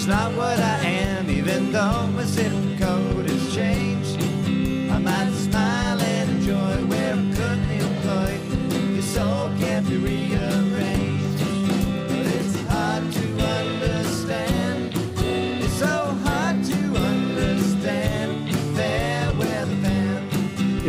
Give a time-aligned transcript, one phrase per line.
[0.00, 0.79] just not what I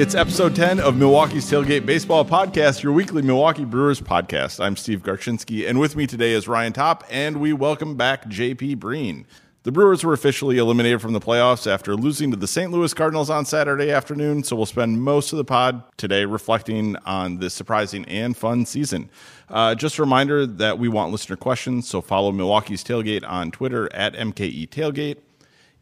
[0.01, 4.59] It's episode 10 of Milwaukee's Tailgate Baseball Podcast, your weekly Milwaukee Brewers podcast.
[4.59, 8.79] I'm Steve Garchinsky, and with me today is Ryan Top, and we welcome back JP
[8.79, 9.27] Breen.
[9.61, 12.71] The Brewers were officially eliminated from the playoffs after losing to the St.
[12.71, 17.37] Louis Cardinals on Saturday afternoon, so we'll spend most of the pod today reflecting on
[17.37, 19.07] this surprising and fun season.
[19.49, 23.87] Uh, just a reminder that we want listener questions, so follow Milwaukee's Tailgate on Twitter
[23.93, 25.17] at MKE Tailgate.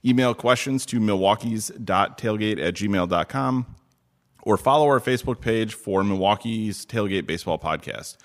[0.04, 3.76] Email questions to milwaukee's.tailgate at gmail.com
[4.44, 8.18] or follow our Facebook page for Milwaukee's Tailgate Baseball Podcast.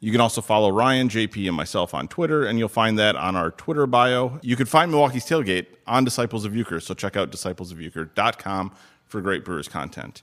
[0.00, 3.34] You can also follow Ryan, JP, and myself on Twitter, and you'll find that on
[3.34, 4.38] our Twitter bio.
[4.42, 8.72] You can find Milwaukee's Tailgate on Disciples of Uecker, so check out disciplesofuecker.com
[9.06, 10.22] for great Brewers content.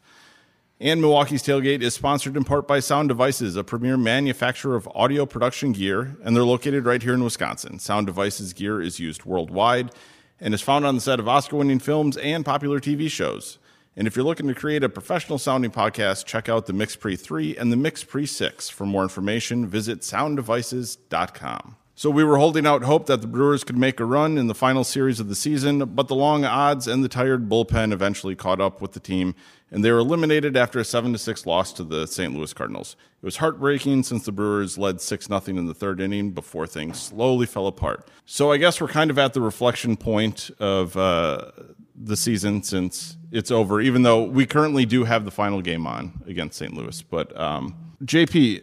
[0.80, 5.26] And Milwaukee's Tailgate is sponsored in part by Sound Devices, a premier manufacturer of audio
[5.26, 7.80] production gear, and they're located right here in Wisconsin.
[7.80, 9.92] Sound Devices gear is used worldwide
[10.40, 13.58] and is found on the set of Oscar winning films and popular TV shows.
[13.98, 17.16] And if you're looking to create a professional sounding podcast, check out the Mix Pre
[17.16, 18.70] 3 and the Mix Pre 6.
[18.70, 21.78] For more information, visit sounddevices.com.
[21.98, 24.54] So we were holding out hope that the Brewers could make a run in the
[24.54, 28.60] final series of the season, but the long odds and the tired bullpen eventually caught
[28.60, 29.34] up with the team,
[29.72, 32.36] and they were eliminated after a 7 6 loss to the St.
[32.36, 32.98] Louis Cardinals.
[33.22, 37.02] It was heartbreaking since the Brewers led 6 0 in the third inning before things
[37.02, 38.10] slowly fell apart.
[38.26, 41.52] So I guess we're kind of at the reflection point of uh,
[41.98, 46.24] the season since it's over, even though we currently do have the final game on
[46.28, 46.74] against St.
[46.74, 47.02] Louis.
[47.02, 48.62] But um, JP,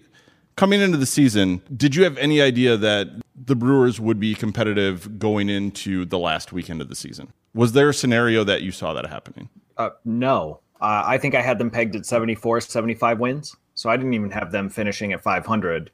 [0.57, 5.19] coming into the season, did you have any idea that the Brewers would be competitive
[5.19, 7.33] going into the last weekend of the season?
[7.55, 9.49] Was there a scenario that you saw that happening?
[9.77, 10.61] Uh, no.
[10.81, 13.57] Uh, I think I had them pegged at 74, 75 wins.
[13.75, 15.91] So I didn't even have them finishing at 500,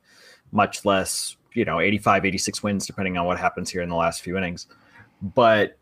[0.53, 4.23] much less, you know, 85, 86 wins, depending on what happens here in the last
[4.23, 4.67] few innings.
[5.23, 5.78] But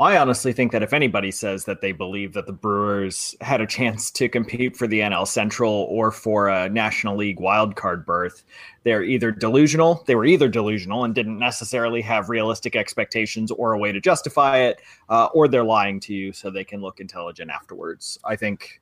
[0.00, 3.66] I honestly think that if anybody says that they believe that the Brewers had a
[3.66, 8.42] chance to compete for the NL Central or for a National League wildcard berth,
[8.82, 13.78] they're either delusional, they were either delusional and didn't necessarily have realistic expectations or a
[13.78, 17.48] way to justify it, uh, or they're lying to you so they can look intelligent
[17.52, 18.18] afterwards.
[18.24, 18.80] I think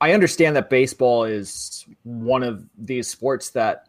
[0.00, 3.86] I understand that baseball is one of these sports that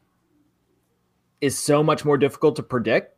[1.40, 3.15] is so much more difficult to predict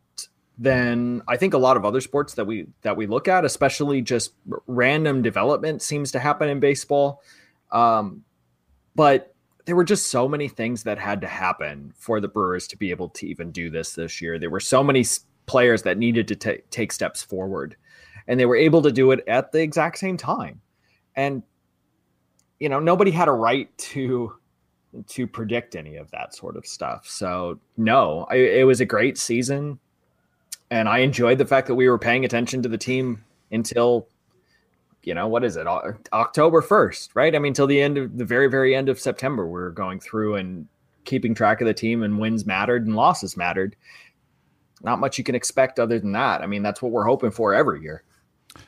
[0.58, 4.02] than I think a lot of other sports that we that we look at, especially
[4.02, 4.32] just
[4.66, 7.22] random development seems to happen in baseball.
[7.70, 8.24] Um,
[8.96, 9.34] but
[9.66, 12.90] there were just so many things that had to happen for the Brewers to be
[12.90, 14.38] able to even do this this year.
[14.38, 15.04] There were so many
[15.46, 17.76] players that needed to t- take steps forward,
[18.26, 20.60] and they were able to do it at the exact same time.
[21.14, 21.42] And
[22.58, 24.32] you know, nobody had a right to
[25.06, 27.06] to predict any of that sort of stuff.
[27.06, 29.78] So no, I, it was a great season
[30.70, 34.08] and I enjoyed the fact that we were paying attention to the team until
[35.02, 37.34] you know what is it October 1st right?
[37.34, 40.00] I mean till the end of the very very end of September we are going
[40.00, 40.66] through and
[41.04, 43.76] keeping track of the team and wins mattered and losses mattered.
[44.82, 46.42] Not much you can expect other than that.
[46.42, 48.02] I mean that's what we're hoping for every year.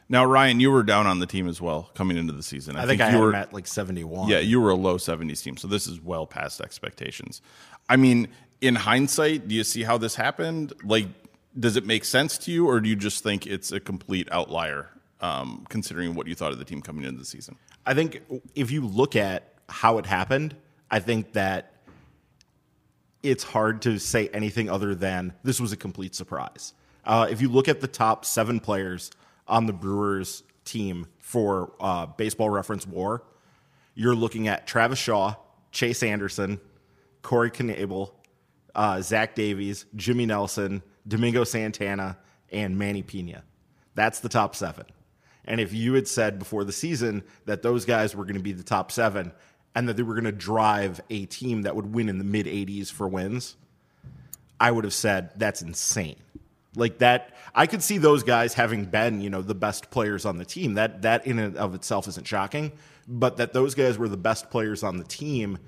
[0.09, 2.77] Now Ryan you were down on the team as well coming into the season.
[2.77, 4.97] I, I think, think, I you were at like 71 yeah you were a low
[4.97, 7.43] 70s team so this is well past expectations.
[7.89, 8.29] I mean
[8.61, 10.73] in hindsight do you see how this happened?
[10.85, 11.09] Like
[11.59, 14.89] does it make sense to you, or do you just think it's a complete outlier,
[15.21, 17.57] um, considering what you thought of the team coming into the season?
[17.85, 18.23] I think
[18.55, 20.55] if you look at how it happened,
[20.91, 21.73] I think that
[23.23, 26.75] it's hard to say anything other than this was a complete surprise.
[27.05, 29.11] Uh, if you look at the top seven players
[29.49, 33.23] on the Brewers team for uh, Baseball Reference WAR,
[33.95, 35.35] you're looking at Travis Shaw,
[35.73, 36.61] Chase Anderson,
[37.23, 38.13] Corey Knebel,
[38.75, 42.19] uh, Zach Davies, Jimmy Nelson, Domingo Santana,
[42.53, 43.43] and Manny Piña.
[43.95, 44.87] That's the top seven.
[45.45, 48.53] And if you had said before the season that those guys were going to be
[48.53, 49.33] the top seven
[49.75, 52.47] and that they were going to drive a team that would win in the mid
[52.47, 53.57] 80s for wins,
[54.59, 56.17] I would have said that's insane.
[56.77, 60.39] Like that, I could see those guys having been, you know, the best players on
[60.39, 60.75] the team.
[60.75, 62.71] That that in and of itself isn't shocking,
[63.09, 65.59] but that those guys were the best players on the team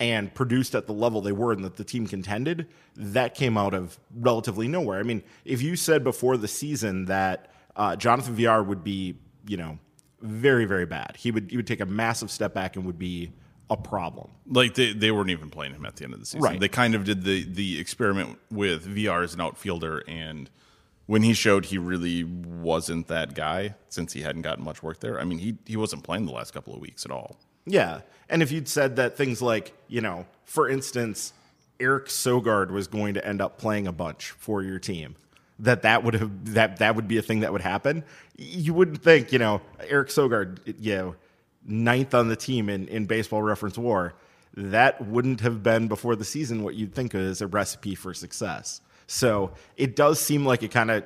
[0.00, 2.66] and produced at the level they were and that the team contended,
[2.96, 4.98] that came out of relatively nowhere.
[4.98, 9.16] I mean, if you said before the season that uh, Jonathan Villar would be,
[9.46, 9.78] you know,
[10.22, 13.32] very very bad, he would he would take a massive step back and would be
[13.68, 14.30] a problem.
[14.46, 16.42] Like they, they weren't even playing him at the end of the season.
[16.42, 16.58] Right.
[16.58, 20.50] They kind of did the the experiment with Villar as an outfielder, and
[21.06, 25.20] when he showed he really wasn't that guy since he hadn't gotten much work there.
[25.20, 27.38] I mean, he he wasn't playing the last couple of weeks at all.
[27.66, 28.00] Yeah.
[28.28, 31.32] And if you'd said that things like, you know, for instance,
[31.78, 35.16] Eric Sogard was going to end up playing a bunch for your team,
[35.58, 38.04] that that would have that that would be a thing that would happen.
[38.36, 41.16] You wouldn't think, you know, Eric Sogard, you know,
[41.66, 44.14] ninth on the team in, in baseball reference war,
[44.54, 48.80] that wouldn't have been before the season what you'd think is a recipe for success.
[49.06, 51.04] So it does seem like it kind of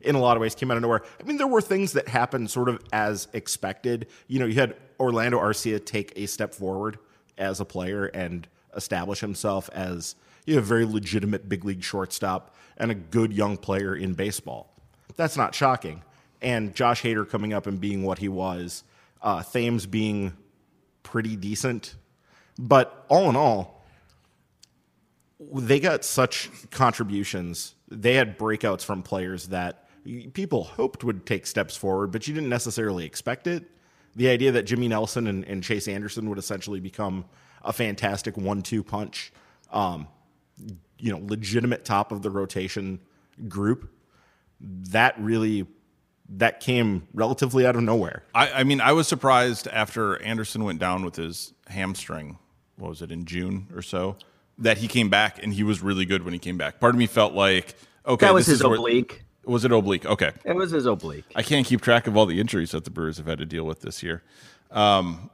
[0.00, 1.02] in a lot of ways came out of nowhere.
[1.20, 4.06] I mean, there were things that happened sort of as expected.
[4.28, 6.98] You know, you had Orlando Arcia take a step forward
[7.38, 10.14] as a player and establish himself as
[10.44, 14.72] you know, a very legitimate big league shortstop and a good young player in baseball.
[15.16, 16.02] That's not shocking.
[16.42, 18.84] And Josh Hader coming up and being what he was,
[19.22, 20.34] uh, Thames being
[21.02, 21.94] pretty decent.
[22.58, 23.84] But all in all,
[25.52, 27.74] they got such contributions.
[27.88, 29.85] They had breakouts from players that
[30.32, 33.64] people hoped would take steps forward, but you didn't necessarily expect it.
[34.14, 37.24] The idea that Jimmy Nelson and, and Chase Anderson would essentially become
[37.62, 39.32] a fantastic one-two punch,
[39.70, 40.08] um,
[40.98, 43.00] you know, legitimate top of the rotation
[43.48, 43.90] group,
[44.60, 45.66] that really
[46.28, 48.24] that came relatively out of nowhere.
[48.34, 52.38] I, I mean, I was surprised after Anderson went down with his hamstring.
[52.76, 54.16] What was it in June or so?
[54.58, 56.80] That he came back and he was really good when he came back.
[56.80, 57.76] Part of me felt like,
[58.06, 59.22] okay, That was this his is where- oblique.
[59.46, 60.04] Was it oblique?
[60.04, 61.24] Okay, It was his oblique.
[61.34, 63.64] I can't keep track of all the injuries that the Brewers have had to deal
[63.64, 64.22] with this year.
[64.70, 65.30] Um,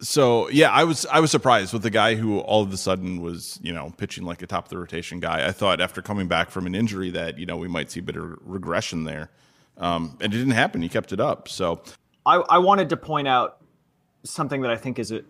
[0.00, 3.20] so yeah, I was I was surprised with the guy who all of a sudden
[3.20, 5.46] was you know pitching like a top of the rotation guy.
[5.46, 8.02] I thought after coming back from an injury that you know we might see a
[8.02, 9.30] bit of regression there,
[9.76, 10.82] um, and it didn't happen.
[10.82, 11.48] He kept it up.
[11.48, 11.82] So
[12.26, 13.58] I, I wanted to point out
[14.24, 15.22] something that I think is a,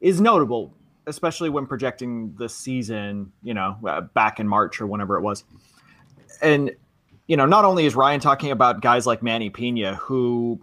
[0.00, 0.74] is notable,
[1.06, 3.32] especially when projecting the season.
[3.42, 5.44] You know, uh, back in March or whenever it was,
[6.42, 6.72] and
[7.28, 10.60] you know, not only is Ryan talking about guys like Manny Piña, who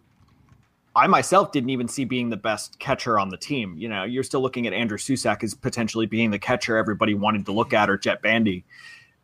[0.95, 3.77] I myself didn't even see being the best catcher on the team.
[3.77, 7.45] You know, you're still looking at Andrew Susac as potentially being the catcher everybody wanted
[7.45, 8.65] to look at, or Jett Bandy.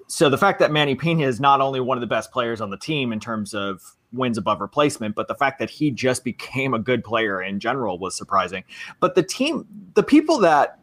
[0.07, 2.69] So the fact that Manny Piña is not only one of the best players on
[2.69, 6.73] the team in terms of wins above replacement, but the fact that he just became
[6.73, 8.63] a good player in general was surprising.
[8.99, 10.79] But the team, the people that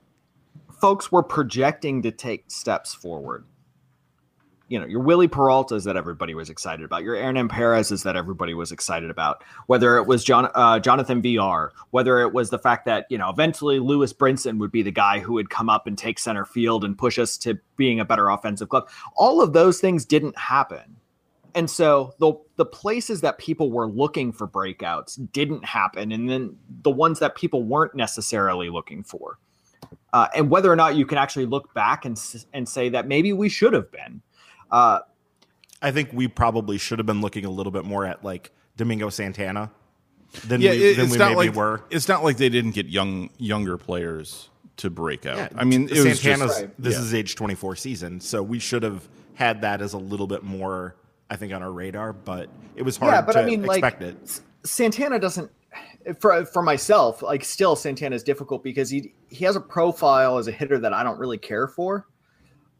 [0.80, 3.44] folks were projecting to take steps forward,
[4.68, 8.54] you know, your Wily Peralta's that everybody was excited about, your Hernan Perez's that everybody
[8.54, 12.84] was excited about, whether it was John, uh, Jonathan Villar, whether it was the fact
[12.84, 15.96] that, you know, eventually Lewis Brinson would be the guy who would come up and
[15.96, 18.88] take center field and push us to being a better offensive club.
[19.16, 20.96] All of those things didn't happen.
[21.54, 26.56] And so the the places that people were looking for breakouts didn't happen, and then
[26.82, 29.38] the ones that people weren't necessarily looking for,
[30.12, 32.20] uh, and whether or not you can actually look back and
[32.52, 34.20] and say that maybe we should have been.
[34.70, 35.00] Uh,
[35.80, 39.10] I think we probably should have been looking a little bit more at like Domingo
[39.10, 39.70] Santana
[40.46, 41.82] than yeah, we, it- than it's we not maybe like were.
[41.90, 44.48] it's not like they didn't get young younger players
[44.78, 45.36] to break out.
[45.36, 47.00] Yeah, I mean, it was Santana's just, this yeah.
[47.00, 50.96] is age 24 season, so we should have had that as a little bit more,
[51.30, 52.12] I think, on our radar.
[52.12, 54.40] But it was hard yeah, but to I mean, like expect it.
[54.64, 55.50] Santana doesn't.
[56.20, 60.48] For for myself, like still Santana is difficult because he he has a profile as
[60.48, 62.06] a hitter that I don't really care for.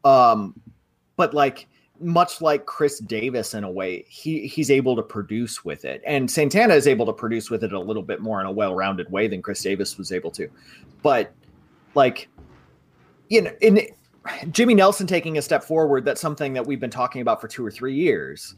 [0.04, 0.58] Um,
[1.16, 1.66] but like
[2.00, 6.30] much like Chris Davis in a way, he he's able to produce with it, and
[6.30, 9.28] Santana is able to produce with it a little bit more in a well-rounded way
[9.28, 10.48] than Chris Davis was able to.
[11.02, 11.32] But
[11.94, 12.28] like,
[13.28, 13.80] you know, in
[14.50, 17.64] Jimmy Nelson taking a step forward, that's something that we've been talking about for two
[17.64, 18.54] or three years.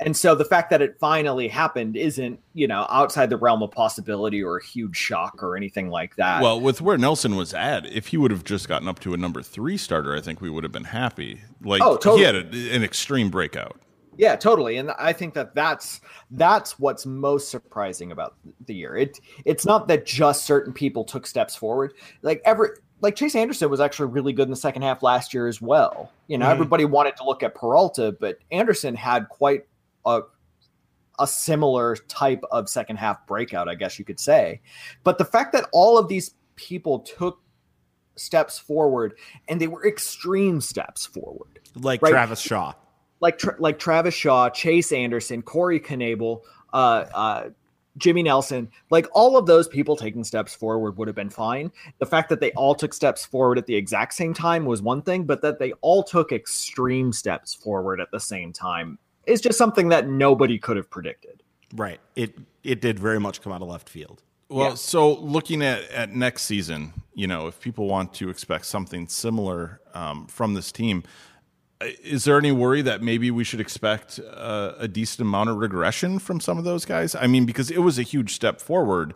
[0.00, 3.70] And so the fact that it finally happened isn't, you know, outside the realm of
[3.70, 6.42] possibility or a huge shock or anything like that.
[6.42, 9.16] Well, with where Nelson was at, if he would have just gotten up to a
[9.16, 11.40] number three starter, I think we would have been happy.
[11.62, 12.18] Like Oh, totally.
[12.18, 13.80] he had a, an extreme breakout.
[14.16, 14.76] Yeah, totally.
[14.78, 18.34] And I think that that's that's what's most surprising about
[18.66, 18.96] the year.
[18.96, 21.94] It it's not that just certain people took steps forward.
[22.22, 22.68] Like every
[23.00, 26.12] like Chase Anderson was actually really good in the second half last year as well.
[26.28, 26.50] You know, Mhm.
[26.52, 29.64] everybody wanted to look at Peralta, but Anderson had quite
[30.06, 30.22] a
[31.20, 34.60] a similar type of second half breakout, I guess you could say.
[35.04, 37.40] But the fact that all of these people took
[38.16, 39.14] steps forward
[39.48, 42.10] and they were extreme steps forward Like right.
[42.10, 42.72] Travis Shaw.
[43.20, 46.40] like Tra- like Travis Shaw, Chase Anderson, Corey Knebel,
[46.72, 47.48] uh, uh,
[47.96, 51.70] Jimmy Nelson, like all of those people taking steps forward would have been fine.
[51.98, 55.00] The fact that they all took steps forward at the exact same time was one
[55.02, 59.58] thing, but that they all took extreme steps forward at the same time is just
[59.58, 61.42] something that nobody could have predicted.
[61.74, 62.00] Right.
[62.14, 64.22] It it did very much come out of left field.
[64.48, 64.74] Well, Yeah.
[64.74, 69.80] so looking at, at next season, you know, if people want to expect something similar
[69.94, 71.02] um, from this team,
[71.80, 75.56] uh, is there any worry that maybe we should expect uh, a decent amount of
[75.56, 77.14] regression from some of those guys?
[77.14, 79.14] I mean, because it was a huge step forward,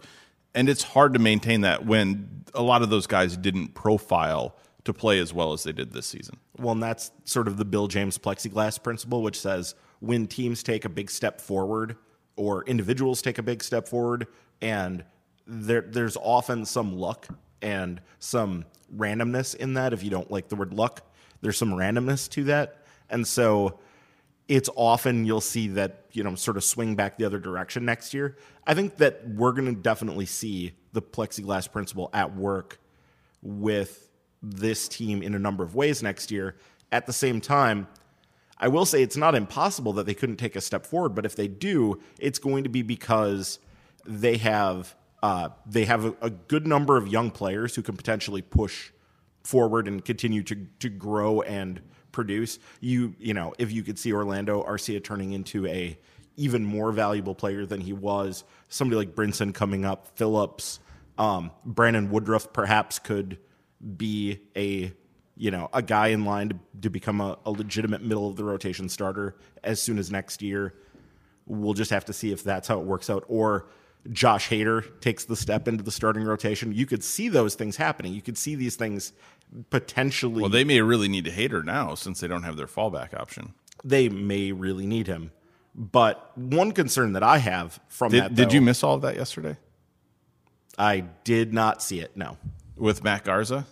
[0.54, 4.92] and it's hard to maintain that when a lot of those guys didn't profile to
[4.92, 6.38] play as well as they did this season.
[6.58, 10.84] Well, and that's sort of the Bill James plexiglass principle, which says when teams take
[10.84, 11.96] a big step forward
[12.36, 14.26] or individuals take a big step forward,
[14.60, 15.04] and
[15.46, 17.26] there, there's often some luck
[17.62, 18.64] and some
[18.96, 19.92] randomness in that.
[19.92, 21.04] If you don't like the word luck,
[21.40, 22.82] there's some randomness to that.
[23.10, 23.78] And so
[24.46, 28.14] it's often you'll see that, you know, sort of swing back the other direction next
[28.14, 28.36] year.
[28.66, 32.78] I think that we're going to definitely see the plexiglass principle at work
[33.42, 34.10] with
[34.42, 36.56] this team in a number of ways next year.
[36.90, 37.88] At the same time,
[38.60, 41.36] I will say it's not impossible that they couldn't take a step forward, but if
[41.36, 43.58] they do, it's going to be because
[44.04, 48.42] they have uh, they have a, a good number of young players who can potentially
[48.42, 48.90] push
[49.42, 51.80] forward and continue to to grow and
[52.12, 52.58] produce.
[52.80, 55.98] You you know if you could see Orlando Arcia turning into a
[56.36, 60.78] even more valuable player than he was, somebody like Brinson coming up, Phillips,
[61.18, 63.38] um, Brandon Woodruff perhaps could
[63.96, 64.92] be a
[65.38, 68.44] you know a guy in line to, to become a, a legitimate middle of the
[68.44, 70.74] rotation starter as soon as next year.
[71.46, 73.24] We'll just have to see if that's how it works out.
[73.28, 73.68] Or
[74.12, 76.72] Josh Hader takes the step into the starting rotation.
[76.72, 78.12] You could see those things happening.
[78.12, 79.12] You could see these things
[79.70, 80.42] potentially.
[80.42, 83.54] Well, they may really need a Hader now since they don't have their fallback option.
[83.82, 85.30] they may really need him.
[85.74, 89.14] But one concern that I have from Did, that, did you miss all of that
[89.16, 89.56] yesterday
[90.76, 92.16] I did not see it.
[92.16, 92.36] No,
[92.76, 93.66] with Matt Garza?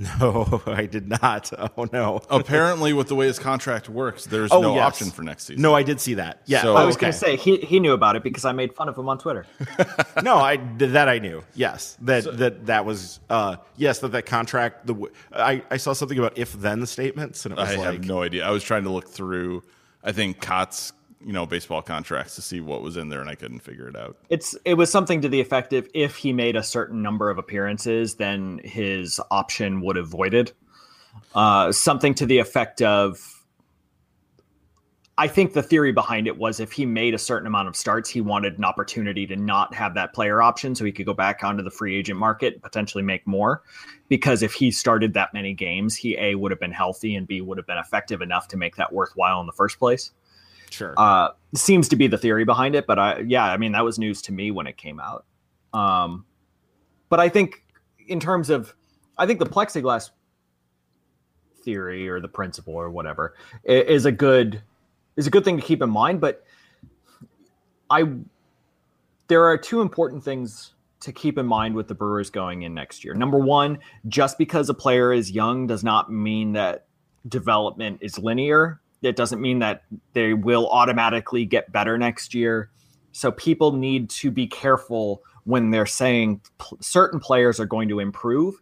[0.20, 1.52] no, I did not.
[1.76, 2.20] Oh no.
[2.30, 4.86] Apparently, with the way his contract works, there's Oh, no yes.
[4.86, 5.62] option for next season.
[5.62, 6.40] No, I did see that.
[6.46, 7.02] Yeah, So- I was okay.
[7.02, 9.18] going to say he he knew about it because I made fun of him on
[9.18, 9.46] Twitter.
[10.22, 11.44] no, I that I knew.
[11.54, 14.86] Yes, that that that was uh yes that that contract.
[14.86, 17.84] The w- I I saw something about if then statements and it was I like
[17.84, 18.44] have no idea.
[18.46, 19.62] I was trying to look through,
[20.02, 20.92] I think Cot's,
[21.24, 23.96] you know, baseball contracts to see what was in there, and I couldn't figure it
[23.96, 24.16] out.
[24.30, 27.38] It's it was something to the effect of if he made a certain number of
[27.38, 30.52] appearances, then his option would have voided.
[31.34, 33.36] Uh, something to the effect of.
[35.18, 38.08] I think the theory behind it was if he made a certain amount of starts,
[38.08, 41.44] he wanted an opportunity to not have that player option, so he could go back
[41.44, 43.62] onto the free agent market, and potentially make more.
[44.08, 47.42] Because if he started that many games, he a would have been healthy and b
[47.42, 50.10] would have been effective enough to make that worthwhile in the first place
[50.70, 50.94] sure.
[50.96, 52.86] uh, seems to be the theory behind it.
[52.86, 55.24] But I, yeah, I mean, that was news to me when it came out.
[55.72, 56.24] Um,
[57.08, 57.64] but I think
[58.08, 58.74] in terms of,
[59.18, 60.10] I think the plexiglass
[61.62, 63.34] theory or the principle or whatever
[63.64, 64.62] is a good
[65.16, 66.20] is a good thing to keep in mind.
[66.20, 66.44] But
[67.90, 68.04] I,
[69.28, 73.04] there are two important things to keep in mind with the Brewers going in next
[73.04, 73.14] year.
[73.14, 76.86] Number one, just because a player is young does not mean that
[77.28, 78.80] development is linear.
[79.02, 82.70] It doesn't mean that they will automatically get better next year.
[83.12, 87.98] So people need to be careful when they're saying p- certain players are going to
[87.98, 88.54] improve.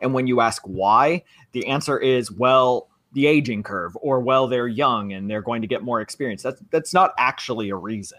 [0.00, 1.22] And when you ask why,
[1.52, 5.68] the answer is, well, the aging curve, or well, they're young and they're going to
[5.68, 6.42] get more experience.
[6.42, 8.18] That's that's not actually a reason.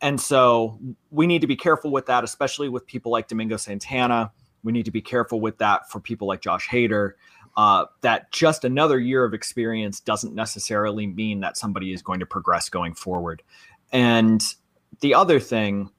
[0.00, 0.78] And so
[1.10, 4.32] we need to be careful with that, especially with people like Domingo Santana.
[4.62, 7.12] We need to be careful with that for people like Josh Hader.
[7.56, 12.26] Uh, that just another year of experience doesn't necessarily mean that somebody is going to
[12.26, 13.42] progress going forward.
[13.92, 14.42] And
[15.00, 15.90] the other thing,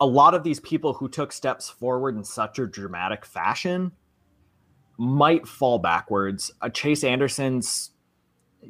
[0.00, 3.92] a lot of these people who took steps forward in such a dramatic fashion
[4.98, 6.50] might fall backwards.
[6.60, 7.90] Uh, Chase Anderson's,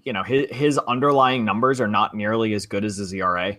[0.05, 3.57] you know, his, his underlying numbers are not nearly as good as his ERA.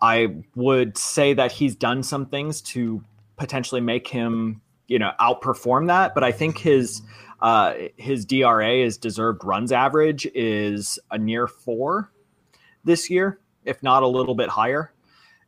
[0.00, 3.04] I would say that he's done some things to
[3.36, 4.60] potentially make him,
[4.92, 6.14] you know, outperform that.
[6.14, 7.00] But I think his
[7.40, 12.12] uh, his DRA, his deserved runs average, is a near four
[12.84, 14.92] this year, if not a little bit higher.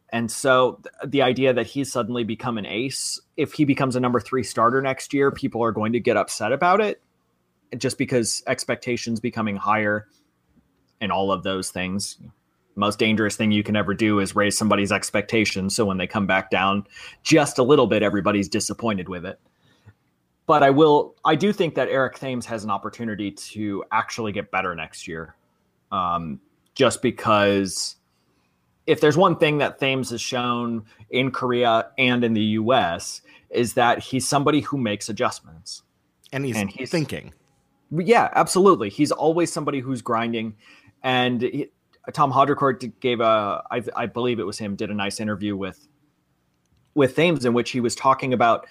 [0.09, 4.01] And so th- the idea that he's suddenly become an ace, if he becomes a
[4.01, 7.03] number three starter next year, people are going to get upset about it
[7.77, 10.09] just because expectations becoming higher
[11.01, 12.17] and all of those things.
[12.77, 15.77] Most dangerous thing you can ever do is raise somebody's expectations.
[15.77, 16.87] So when they come back down
[17.23, 19.39] just a little bit, everybody's disappointed with it.
[20.47, 24.51] But I will, I do think that Eric Thames has an opportunity to actually get
[24.51, 25.35] better next year.
[25.91, 26.41] Um,
[26.75, 27.97] just because
[28.87, 33.75] if there's one thing that Thames has shown in Korea and in the US is
[33.75, 35.83] that he's somebody who makes adjustments.
[36.33, 37.33] and he's, and he's- thinking.
[37.91, 38.91] Yeah, absolutely.
[38.91, 40.57] He's always somebody who's grinding
[41.05, 41.71] and he,
[42.13, 45.89] Tom Haudricourt gave a, I, I believe it was him, did a nice interview with
[46.95, 48.67] with Thames in which he was talking about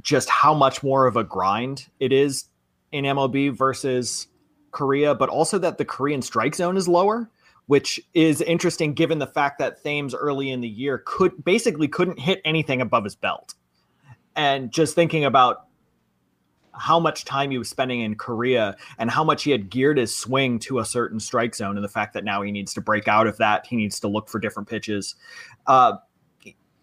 [0.00, 2.44] just how much more of a grind it is
[2.92, 4.28] in MLB versus
[4.70, 7.28] Korea, but also that the Korean strike zone is lower,
[7.66, 12.18] which is interesting given the fact that Thames early in the year could basically couldn't
[12.18, 13.54] hit anything above his belt.
[14.36, 15.67] And just thinking about
[16.78, 20.14] how much time he was spending in Korea and how much he had geared his
[20.14, 23.08] swing to a certain strike zone, and the fact that now he needs to break
[23.08, 25.14] out of that, he needs to look for different pitches,
[25.66, 25.94] uh,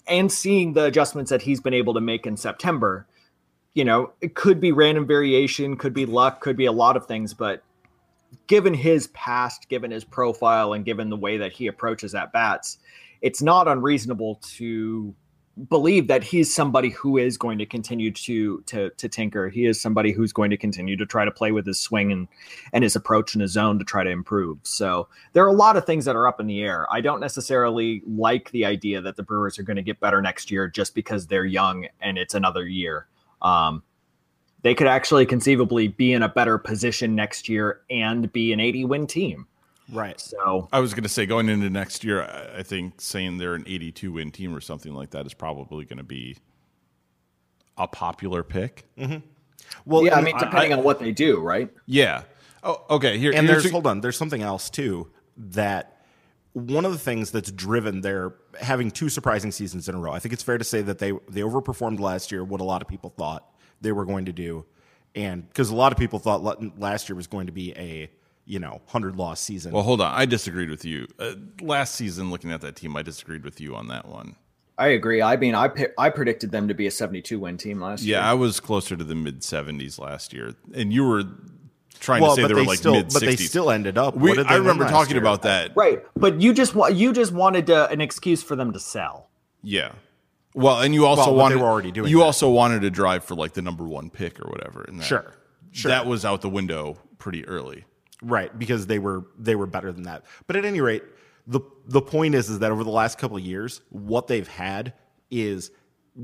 [0.07, 3.07] and seeing the adjustments that he's been able to make in September.
[3.73, 7.07] You know, it could be random variation, could be luck, could be a lot of
[7.07, 7.63] things, but
[8.47, 12.77] given his past, given his profile, and given the way that he approaches at bats,
[13.21, 15.13] it's not unreasonable to
[15.69, 19.49] believe that he's somebody who is going to continue to to to tinker.
[19.49, 22.27] He is somebody who's going to continue to try to play with his swing and
[22.73, 24.59] and his approach in his zone to try to improve.
[24.63, 26.87] So there are a lot of things that are up in the air.
[26.91, 30.51] I don't necessarily like the idea that the Brewers are going to get better next
[30.51, 33.07] year just because they're young and it's another year.
[33.41, 33.83] Um,
[34.61, 38.85] they could actually conceivably be in a better position next year and be an 80
[38.85, 39.47] win team.
[39.91, 40.19] Right.
[40.19, 43.55] So I was going to say going into next year, I I think saying they're
[43.55, 46.37] an 82 win team or something like that is probably going to be
[47.77, 48.85] a popular pick.
[48.97, 49.17] Mm-hmm.
[49.85, 51.69] Well, yeah, I mean, depending on what they do, right?
[51.85, 52.23] Yeah.
[52.63, 53.17] Oh, okay.
[53.19, 55.91] Here, and there's a- hold on there's something else too that
[56.53, 60.19] one of the things that's driven their having two surprising seasons in a row i
[60.19, 62.87] think it's fair to say that they they overperformed last year what a lot of
[62.87, 63.45] people thought
[63.81, 64.65] they were going to do
[65.15, 68.09] and because a lot of people thought last year was going to be a
[68.45, 70.13] you know 100 loss season Well, hold on.
[70.13, 71.07] I disagreed with you.
[71.19, 74.35] Uh, last season, looking at that team, I disagreed with you on that one.
[74.77, 75.21] I agree.
[75.21, 78.17] I mean, I I predicted them to be a 72 win team last year.
[78.17, 81.23] Yeah, I was closer to the mid 70s last year, and you were
[82.01, 83.13] trying well to say they they, were like still mid 60s.
[83.13, 85.23] but they still ended up We, what I remember talking year?
[85.23, 85.71] about that.
[85.75, 89.29] Right, but you just want you just wanted to, an excuse for them to sell.
[89.63, 89.93] Yeah.
[90.53, 92.25] Well, and you also Well, but they wanted were already doing You that.
[92.25, 94.83] also wanted to drive for like the number one pick or whatever.
[94.83, 95.33] And that, Sure.
[95.71, 95.89] Sure.
[95.89, 97.85] That was out the window pretty early.
[98.25, 100.25] Right, because they were they were better than that.
[100.47, 101.03] But at any rate,
[101.45, 104.93] the the point is is that over the last couple of years, what they've had
[105.29, 105.69] is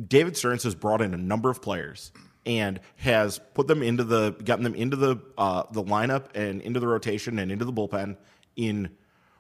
[0.08, 2.12] David Stearns has brought in a number of players
[2.46, 6.80] and has put them into the gotten them into the uh, the lineup and into
[6.80, 8.18] the rotation and into the bullpen
[8.56, 8.90] in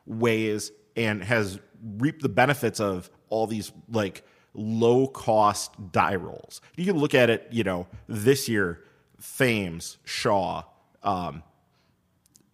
[0.05, 1.59] ways and has
[1.97, 6.62] reaped the benefits of all these like low cost die rolls.
[6.75, 8.83] You can look at it, you know, this year,
[9.38, 10.63] Thames, Shaw,
[11.01, 11.41] um,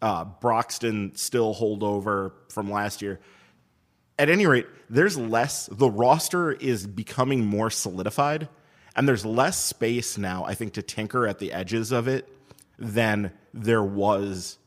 [0.01, 3.19] uh, Broxton still holdover from last year.
[4.19, 8.49] At any rate, there's less, the roster is becoming more solidified,
[8.95, 12.27] and there's less space now, I think, to tinker at the edges of it
[12.79, 14.57] than there was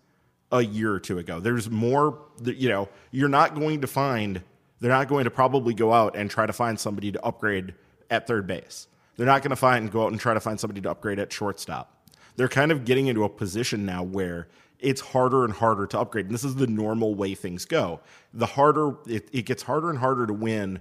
[0.52, 1.40] a year or two ago.
[1.40, 4.42] There's more, you know, you're not going to find,
[4.80, 7.74] they're not going to probably go out and try to find somebody to upgrade
[8.08, 8.86] at third base.
[9.16, 11.32] They're not going to find, go out and try to find somebody to upgrade at
[11.32, 12.00] shortstop
[12.36, 14.48] they're kind of getting into a position now where
[14.80, 16.26] it's harder and harder to upgrade.
[16.26, 18.00] And this is the normal way things go.
[18.32, 20.80] The harder it, it gets harder and harder to win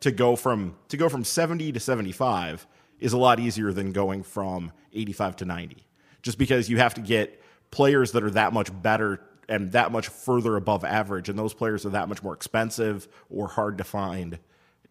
[0.00, 2.66] to go from to go from 70 to 75
[3.00, 5.76] is a lot easier than going from 85 to 90.
[6.22, 10.08] Just because you have to get players that are that much better and that much
[10.08, 14.38] further above average and those players are that much more expensive or hard to find,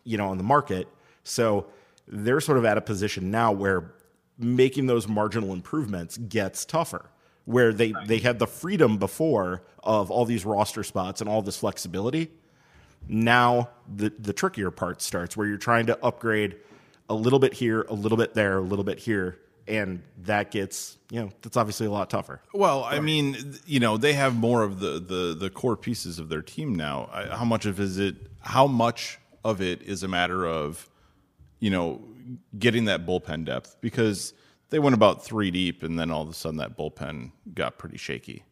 [0.04, 0.88] you know, on the market.
[1.24, 1.68] So
[2.08, 3.94] they're sort of at a position now where
[4.38, 7.12] making those marginal improvements gets tougher
[7.46, 11.58] where they they had the freedom before of all these roster spots and all this
[11.58, 12.32] flexibility
[13.08, 16.56] now the the trickier part starts where you're trying to upgrade
[17.10, 20.98] a little bit here a little bit there a little bit here and that gets
[21.10, 24.64] you know that's obviously a lot tougher Well, I mean, you know, they have more
[24.64, 27.10] of the the the core pieces of their team now.
[27.12, 28.16] I, how much of is it?
[28.42, 30.90] How much of it is a matter of,
[31.60, 32.02] you know,
[32.58, 34.34] getting that bullpen depth because
[34.72, 37.98] they went about three deep, and then all of a sudden that bullpen got pretty
[37.98, 38.44] shaky.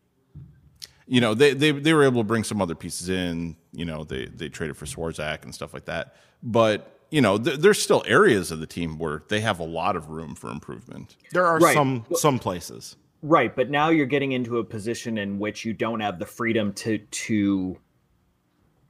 [1.08, 3.56] You know, they they they were able to bring some other pieces in.
[3.74, 6.96] You know, they they traded for Swarzak and stuff like that, but.
[7.12, 10.12] You know, th- there's still areas of the team where they have a lot of
[10.12, 11.16] room for improvement.
[11.32, 11.74] there are Right.
[11.74, 16.02] some some places Right, but now you're getting into a position in which you don't
[16.02, 17.80] have the freedom to to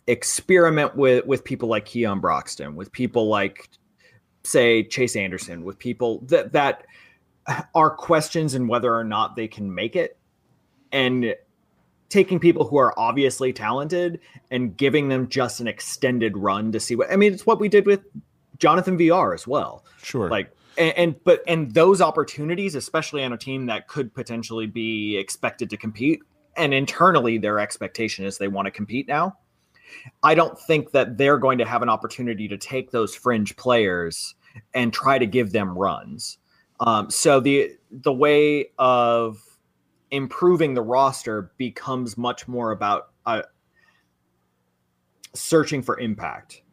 [0.08, 3.70] experiment with with people like Keon Broxton, with people like
[4.44, 6.86] say Chase Anderson, with people that that
[7.76, 10.18] are questions in whether or not they can make it
[10.92, 11.36] and
[12.10, 16.96] taking people who are obviously talented and giving them just an extended run to see
[16.96, 18.02] what I mean it's what we did with
[18.58, 20.30] Jonathan Villar as well Sure.
[20.30, 25.18] like and, and but and those opportunities especially on a team that could potentially be
[25.18, 26.22] expected to compete
[26.60, 29.38] and internally their expectation is they want to compete now.
[30.22, 34.36] I don't think that they're going to have an opportunity to take those fringe players
[34.74, 36.38] and try to give them runs.
[36.80, 39.38] Um, so the the way of
[40.12, 43.44] improving the roster becomes much more about uh,
[45.34, 46.64] searching for impact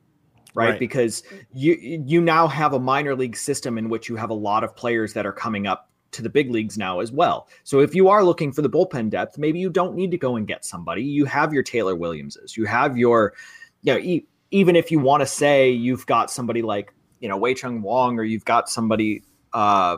[0.57, 0.71] right?
[0.71, 0.79] right?
[0.81, 4.65] Because you you now have a minor league system in which you have a lot
[4.65, 7.49] of players that are coming up to the big leagues now as well.
[7.63, 10.37] So if you are looking for the bullpen depth, maybe you don't need to go
[10.37, 11.03] and get somebody.
[11.03, 12.57] You have your Taylor Williamses.
[12.57, 13.35] You have your,
[13.83, 17.37] you know, e- even if you want to say you've got somebody like you know
[17.37, 19.23] Wei-Chung Wang or you've got somebody
[19.57, 19.97] uh,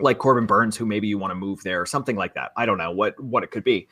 [0.00, 2.52] like Corbin Burnes, who maybe you want to move there or something like that.
[2.56, 3.86] I don't know what what it could be,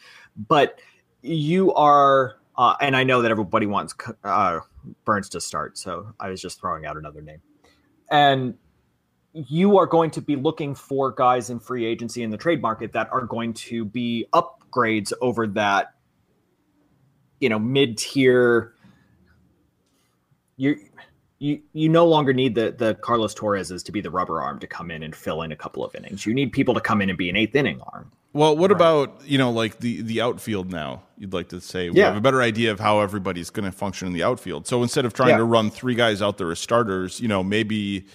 [0.49, 0.81] but
[1.23, 2.37] you are.
[2.57, 4.61] Uh, and I know that everybody wants uh,
[5.05, 5.77] Burnes to start.
[5.77, 7.41] So I was just throwing out another name.
[8.11, 8.55] And
[9.33, 12.93] you are going to be looking for guys in free agency in the trade market
[12.93, 15.95] that are going to be upgrades over that,
[17.41, 18.75] you know, mid tier.
[20.57, 20.77] You
[21.39, 24.67] you you no longer need the the Carlos Torreses to be the rubber arm to
[24.67, 26.27] come in and fill in a couple of innings.
[26.27, 28.11] You need people to come in and be an eighth inning arm.
[28.33, 28.77] Well, what right.
[28.77, 31.03] about you know like the the outfield now?
[31.19, 32.07] You'd like to say we yeah.
[32.07, 34.67] have a better idea of how everybody's going to function in the outfield.
[34.67, 35.37] So instead of trying yeah.
[35.39, 38.07] to run three guys out there as starters, you know maybe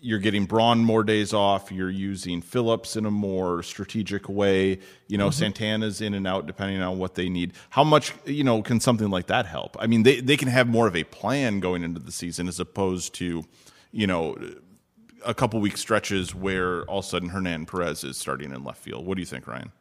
[0.00, 1.72] you're getting Braun more days off.
[1.72, 4.78] You're using Phillips in a more strategic way.
[5.08, 5.38] You know, mm-hmm.
[5.38, 7.52] Santana's in and out depending on what they need.
[7.70, 9.76] How much, you know, can something like that help?
[9.78, 12.60] I mean, they, they can have more of a plan going into the season as
[12.60, 13.44] opposed to,
[13.90, 14.36] you know,
[15.24, 18.82] a couple week stretches where all of a sudden Hernan Perez is starting in left
[18.82, 19.06] field.
[19.06, 19.72] What do you think, Ryan?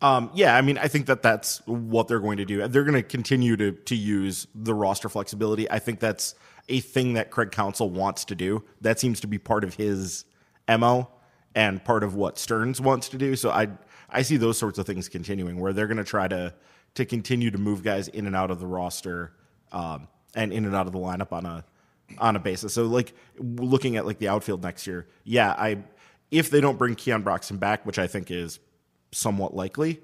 [0.00, 2.66] Um, yeah, I mean, I think that that's what they're going to do.
[2.66, 5.70] They're going to continue to to use the roster flexibility.
[5.70, 6.34] I think that's
[6.68, 8.64] a thing that Craig Counsell wants to do.
[8.80, 10.24] That seems to be part of his
[10.68, 11.08] mo
[11.54, 13.36] and part of what Stearns wants to do.
[13.36, 13.68] So I
[14.08, 16.54] I see those sorts of things continuing where they're going to try to
[16.94, 19.32] to continue to move guys in and out of the roster
[19.72, 21.64] um, and in and out of the lineup on a
[22.18, 22.74] on a basis.
[22.74, 25.78] So like looking at like the outfield next year, yeah, I
[26.30, 28.58] if they don't bring Keon Broxton back, which I think is
[29.12, 30.00] somewhat likely,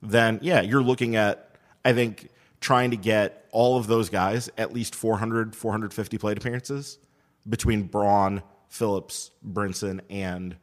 [0.00, 2.28] then yeah, you're looking at I think
[2.62, 6.98] trying to get all of those guys at least 400 450 plate appearances
[7.46, 10.56] between Braun, Phillips, Brinson and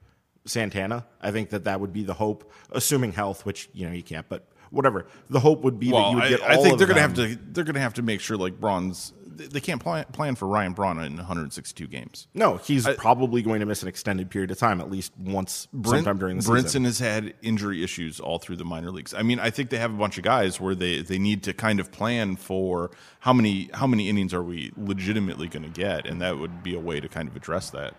[0.46, 1.06] Santana.
[1.22, 4.28] I think that that would be the hope assuming health, which you know you can't,
[4.28, 5.06] but whatever.
[5.30, 7.02] The hope would be well, that you would get I, I think they're going to
[7.02, 9.14] have to they're going to have to make sure like Braun's
[9.48, 12.28] they can't plan, plan for Ryan Braun in 162 games.
[12.34, 15.68] No, he's I, probably going to miss an extended period of time, at least once
[15.74, 16.56] Brent, sometime during the season.
[16.56, 16.84] Brinson season.
[16.86, 19.14] has had injury issues all through the minor leagues.
[19.14, 21.54] I mean, I think they have a bunch of guys where they, they need to
[21.54, 26.06] kind of plan for how many how many innings are we legitimately going to get,
[26.06, 27.96] and that would be a way to kind of address that.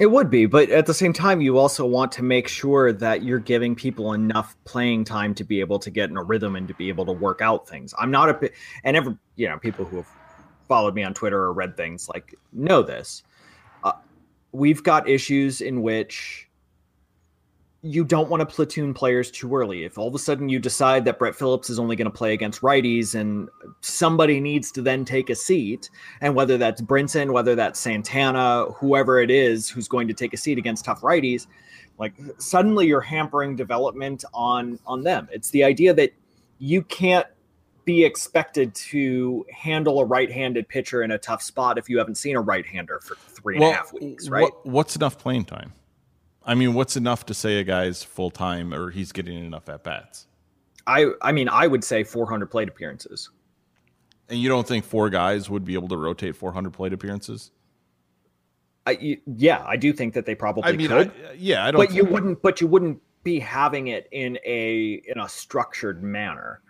[0.00, 3.24] It would be, but at the same time, you also want to make sure that
[3.24, 6.68] you're giving people enough playing time to be able to get in a rhythm and
[6.68, 7.92] to be able to work out things.
[7.98, 8.50] I'm not a,
[8.84, 10.08] and ever, you know, people who have
[10.68, 13.24] followed me on Twitter or read things like know this.
[13.82, 13.92] Uh,
[14.52, 16.47] we've got issues in which
[17.82, 19.84] you don't want to platoon players too early.
[19.84, 22.32] If all of a sudden you decide that Brett Phillips is only going to play
[22.32, 23.48] against righties and
[23.82, 25.88] somebody needs to then take a seat,
[26.20, 30.36] and whether that's Brinson, whether that's Santana, whoever it is who's going to take a
[30.36, 31.46] seat against tough righties,
[31.98, 35.28] like suddenly you're hampering development on on them.
[35.30, 36.12] It's the idea that
[36.58, 37.26] you can't
[37.84, 42.36] be expected to handle a right-handed pitcher in a tough spot if you haven't seen
[42.36, 44.42] a right-hander for three and well, a half weeks, right?
[44.42, 45.72] What, what's enough playing time?
[46.48, 49.84] I mean, what's enough to say a guy's full time or he's getting enough at
[49.84, 50.26] bats?
[50.86, 53.30] I I mean, I would say 400 plate appearances.
[54.30, 57.50] And you don't think four guys would be able to rotate 400 plate appearances?
[58.86, 61.10] I, yeah, I do think that they probably I mean, could.
[61.10, 61.78] I, yeah, I don't.
[61.78, 62.40] But you wouldn't.
[62.40, 66.62] But you wouldn't be having it in a in a structured manner,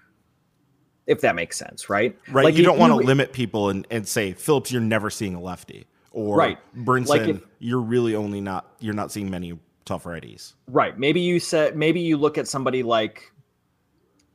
[1.06, 2.18] if that makes sense, right?
[2.28, 2.46] Right.
[2.46, 5.40] Like you don't want to limit people and, and say, Phillips, you're never seeing a
[5.40, 6.58] lefty, or right.
[6.76, 9.56] Brinson, like if, you're really only not you're not seeing many
[9.88, 10.54] tough righties.
[10.68, 10.98] Right.
[10.98, 13.32] Maybe you said maybe you look at somebody like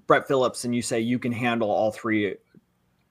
[0.08, 2.36] Brett Phillips and you say you can handle all three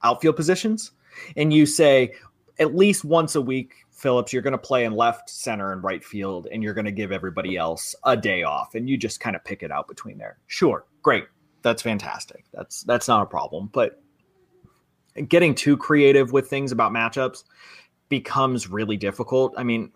[0.02, 0.92] outfield positions,
[1.36, 2.12] and you say
[2.58, 6.04] at least once a week, Phillips, you're going to play in left, center, and right
[6.04, 9.36] field, and you're going to give everybody else a day off, and you just kind
[9.36, 10.38] of pick it out between there.
[10.48, 11.24] Sure, great,
[11.62, 12.44] that's fantastic.
[12.52, 14.02] That's that's not a problem, but
[15.28, 17.44] getting too creative with things about matchups
[18.08, 19.54] becomes really difficult.
[19.56, 19.92] I mean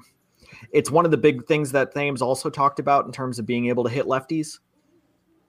[0.73, 3.67] it's one of the big things that Thames also talked about in terms of being
[3.69, 4.59] able to hit lefties.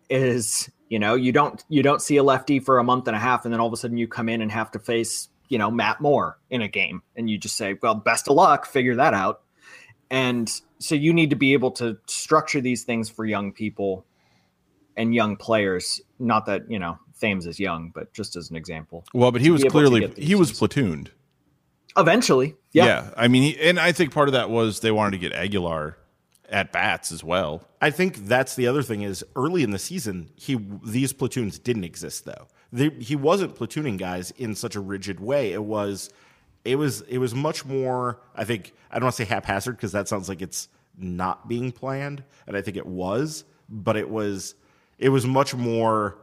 [0.09, 3.19] Is you know you don't you don't see a lefty for a month and a
[3.19, 5.57] half, and then all of a sudden you come in and have to face you
[5.57, 8.95] know Matt Moore in a game, and you just say, well, best of luck, figure
[8.95, 9.41] that out.
[10.09, 14.05] And so you need to be able to structure these things for young people
[14.95, 16.01] and young players.
[16.19, 19.03] Not that you know Thames is young, but just as an example.
[19.13, 21.09] Well, but he was be able to clearly he was platooned.
[21.97, 23.09] Eventually, yeah, yeah.
[23.17, 25.97] I mean, he, and I think part of that was they wanted to get Aguilar
[26.49, 27.67] at bats as well.
[27.81, 31.83] I think that's the other thing is early in the season, he these platoons didn't
[31.83, 32.47] exist though.
[32.71, 35.53] They, he wasn't platooning guys in such a rigid way.
[35.53, 36.09] It was,
[36.65, 38.19] it was, it was much more.
[38.35, 41.71] I think I don't want to say haphazard because that sounds like it's not being
[41.71, 44.55] planned, and I think it was, but it was,
[44.97, 46.17] it was much more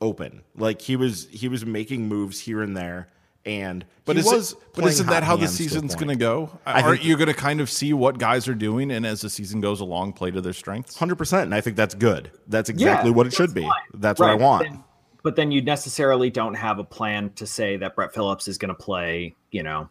[0.00, 0.42] open.
[0.56, 3.08] Like he was, he was making moves here and there,
[3.46, 6.08] and But he is was it, but isn't that how the hands to season's going
[6.08, 6.58] to go?
[6.66, 9.30] I Aren't you going to kind of see what guys are doing, and as the
[9.30, 10.96] season goes along, play to their strengths?
[10.96, 12.30] Hundred percent, and I think that's good.
[12.48, 13.62] That's exactly what it should be.
[13.62, 13.72] fine.
[13.94, 14.64] That's what I want.
[14.64, 14.84] But then,
[15.22, 18.68] but then you necessarily don't have a plan to say that Brett Phillips is going
[18.68, 19.88] to play, you know,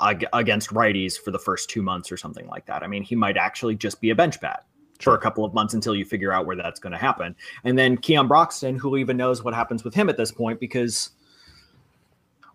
[0.00, 2.82] ag- against righties for the first two months or something like that.
[2.82, 4.64] I mean, he might actually just be a bench bat
[5.00, 7.36] for a couple of months until you figure out where that's going to happen.
[7.64, 11.10] And then Keon Broxton, who even knows what happens with him at this point, because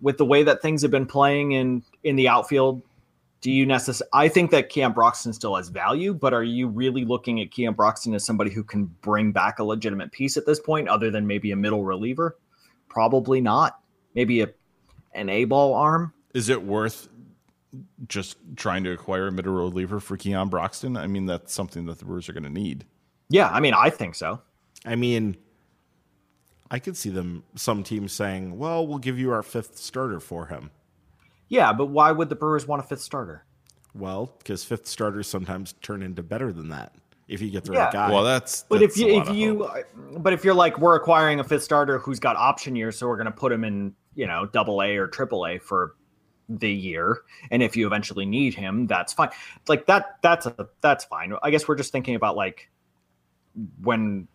[0.03, 2.83] with the way that things have been playing in in the outfield,
[3.41, 4.09] do you necessarily?
[4.13, 7.73] I think that Keon Broxton still has value, but are you really looking at Keon
[7.73, 11.25] Broxton as somebody who can bring back a legitimate piece at this point, other than
[11.25, 12.37] maybe a middle reliever?
[12.89, 13.79] Probably not.
[14.13, 14.49] Maybe a
[15.13, 16.13] an A ball arm.
[16.33, 17.07] Is it worth
[18.07, 20.97] just trying to acquire a middle reliever for Keon Broxton?
[20.97, 22.85] I mean, that's something that the Brewers are going to need.
[23.29, 24.41] Yeah, I mean, I think so.
[24.85, 25.37] I mean,
[26.73, 30.47] I could see them some teams saying, "Well, we'll give you our fifth starter for
[30.47, 30.71] him."
[31.47, 33.45] Yeah, but why would the Brewers want a fifth starter?
[33.93, 36.95] Well, because fifth starters sometimes turn into better than that
[37.27, 37.83] if you get the Yeah.
[37.83, 38.11] right guy.
[38.11, 38.63] Well, that's.
[38.67, 39.85] But that's if a you lot if of you hope.
[40.23, 43.17] but if you're like we're acquiring a fifth starter who's got option years, so we're
[43.17, 45.95] going to put him in you know double A or triple A for
[46.49, 49.29] the year, and if you eventually need him, that's fine.
[49.67, 51.33] Like that that's a that's fine.
[51.43, 52.71] I guess we're just thinking about like
[53.83, 54.27] when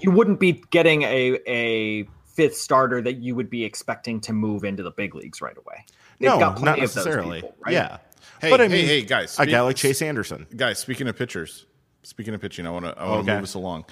[0.00, 2.04] you wouldn't be getting a a
[2.34, 5.84] fifth starter that you would be expecting to move into the big leagues right away.
[6.20, 7.36] They've no, got plenty not of those necessarily.
[7.42, 7.72] people, right?
[7.74, 7.98] Yeah,
[8.40, 10.46] Hey, but I hey, mean, hey, guys, a guy like Chase Anderson.
[10.56, 11.66] guys, speaking of pitchers,
[12.02, 13.36] speaking of pitching, I want to I want to Okay.
[13.36, 13.84] move us along.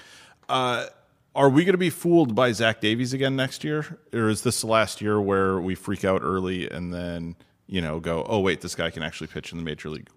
[0.49, 0.87] Uh,
[1.35, 4.61] are we going to be fooled by Zach Davies again next year, or is this
[4.61, 7.35] the last year where we freak out early and then
[7.67, 10.09] you know go, oh wait, this guy can actually pitch in the major league?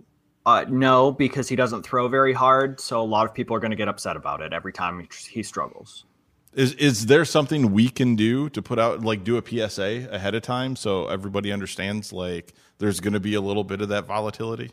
[0.49, 3.71] Uh, no, because he doesn't throw very hard, so a lot of people are going
[3.71, 6.07] to get upset about it every time he, he struggles.
[6.55, 10.35] Is is there something we can do to put out like do a PSA ahead
[10.35, 14.07] of time so everybody understands like there's going to be a little bit of that
[14.07, 14.71] volatility?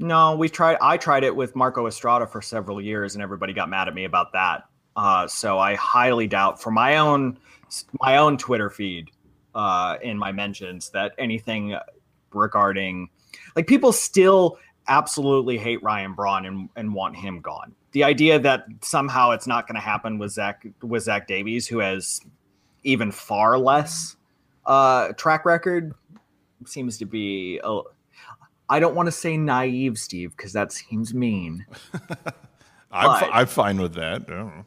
[0.00, 0.78] No, we tried.
[0.82, 4.06] I tried it with Marco Estrada for several years, and everybody got mad at me
[4.06, 4.64] about that.
[4.96, 7.38] Uh, so I highly doubt, for my own
[8.00, 9.12] my own Twitter feed,
[9.54, 11.78] uh, in my mentions, that anything
[12.32, 13.10] regarding
[13.54, 17.74] like people still absolutely hate Ryan Braun and, and want him gone.
[17.92, 21.78] The idea that somehow it's not going to happen with Zach with Zach Davies, who
[21.78, 22.20] has
[22.82, 24.16] even far less
[24.66, 25.94] uh, track record,
[26.66, 27.60] seems to be.
[27.62, 27.80] A,
[28.68, 31.64] I don't want to say naive, Steve, because that seems mean.
[32.90, 34.26] I'm, But- I'm fine with that.
[34.28, 34.64] I.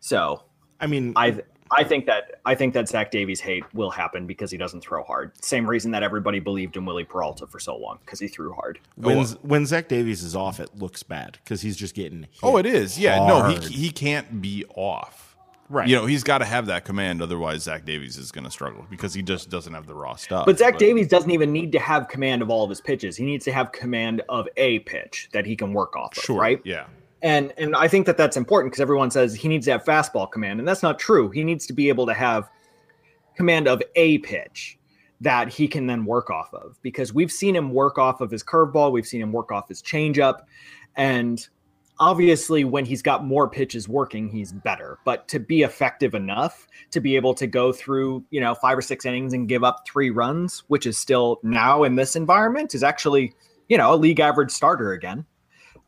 [0.00, 0.44] So
[0.80, 4.50] I mean, I I think that I think that Zach Davies hate will happen because
[4.50, 5.32] he doesn't throw hard.
[5.44, 8.80] Same reason that everybody believed in Wily Peralta for so long because he threw hard.
[8.82, 12.22] Oh, when uh, when Zach Davies is off, it looks bad because he's just getting.
[12.22, 12.98] Hit Oh, it is.
[12.98, 15.30] Yeah, no, he he can't be off.
[15.70, 15.88] Right.
[15.88, 17.22] You know, he's got to have that command.
[17.22, 20.44] Otherwise, Zach Davies is going to struggle because he just doesn't have the raw stuff.
[20.44, 23.16] But Zach Davies doesn't even need to have command of all of his pitches.
[23.16, 26.40] He needs to have command of a pitch that he can work off of, sure,
[26.40, 26.60] right?
[26.64, 26.86] Yeah.
[27.22, 30.30] And and I think that that's important because everyone says he needs to have fastball
[30.30, 31.30] command, and that's not true.
[31.30, 32.48] He needs to be able to have
[33.36, 34.78] command of a pitch
[35.20, 38.42] that he can then work off of because we've seen him work off of his
[38.42, 40.42] curveball, we've seen him work off his changeup,
[40.96, 41.46] and
[41.98, 44.98] obviously when he's got more pitches working, he's better.
[45.04, 48.82] But to be effective enough to be able to go through, you know, five or
[48.82, 52.82] six innings and give up three runs, which is still now in this environment, is
[52.82, 53.34] actually,
[53.68, 55.26] you know, a league average starter again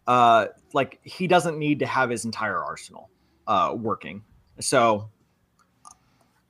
[0.06, 3.10] uh like he doesn't need to have his entire arsenal
[3.46, 4.22] uh working.
[4.60, 5.10] So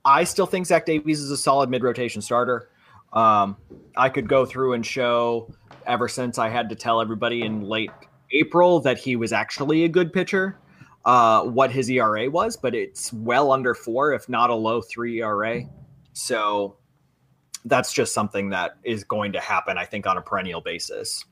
[0.05, 2.69] i still think zach davies is a solid mid-rotation starter.
[3.13, 3.57] Um
[3.95, 5.53] i could go through and show
[5.85, 7.91] ever since i had to tell everybody in late
[8.31, 10.57] april that he was actually a good pitcher
[11.05, 15.21] uh what his era was but it's well under four if not a low three
[15.21, 15.61] era
[16.13, 16.77] so
[17.65, 21.25] that's just something that is going to happen i think on a perennial basis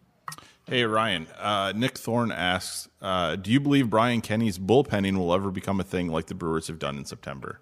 [0.68, 5.52] Hey Ryan, uh, Nick Thorne asks, uh, "Do you believe Brian Kenny's bullpenning will ever
[5.52, 7.60] become a thing like the Brewers have done in September?"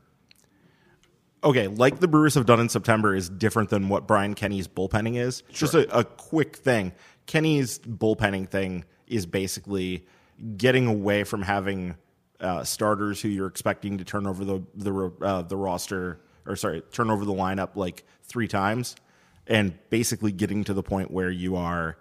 [1.44, 5.18] okay, like the Brewers have done in September, is different than what Brian Kenny's bullpenning
[5.18, 5.44] is.
[5.52, 6.92] Just a, a quick thing.
[7.26, 10.06] Kenny's bullpenning thing is basically
[10.58, 11.96] getting away from having
[12.40, 16.82] uh, starters who you're expecting to turn over the the uh, the roster or sorry,
[16.92, 18.96] turn over the lineup like three times,
[19.48, 21.98] and basically getting to the point where you are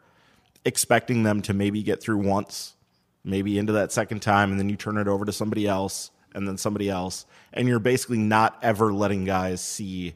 [0.64, 2.74] expecting them to maybe get through once,
[3.24, 6.46] maybe into that second time, and then you turn it over to somebody else, and
[6.46, 10.14] then somebody else, and you're basically not ever letting guys see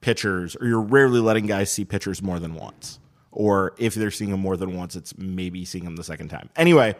[0.00, 2.98] pitchers, or you're rarely letting guys see pitchers more than once.
[3.32, 6.48] Or if they're seeing them more than once, it's maybe seeing them the second time.
[6.56, 6.96] Anyway,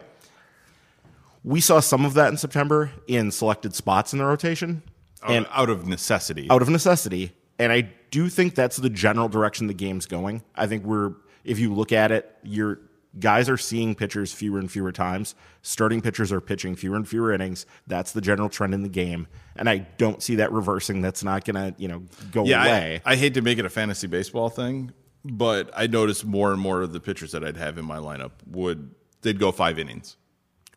[1.43, 4.83] we saw some of that in September in selected spots in the rotation.
[5.23, 6.47] Out, and out of necessity.
[6.51, 7.31] Out of necessity.
[7.57, 10.43] And I do think that's the general direction the game's going.
[10.55, 12.79] I think we're if you look at it, your
[13.19, 15.35] guys are seeing pitchers fewer and fewer times.
[15.61, 17.65] Starting pitchers are pitching fewer and fewer innings.
[17.87, 21.01] That's the general trend in the game, and I don't see that reversing.
[21.01, 23.01] That's not going to you know go yeah, away.
[23.05, 24.91] I, I hate to make it a fantasy baseball thing,
[25.23, 28.31] but I noticed more and more of the pitchers that I'd have in my lineup
[28.49, 30.17] would they'd go five innings.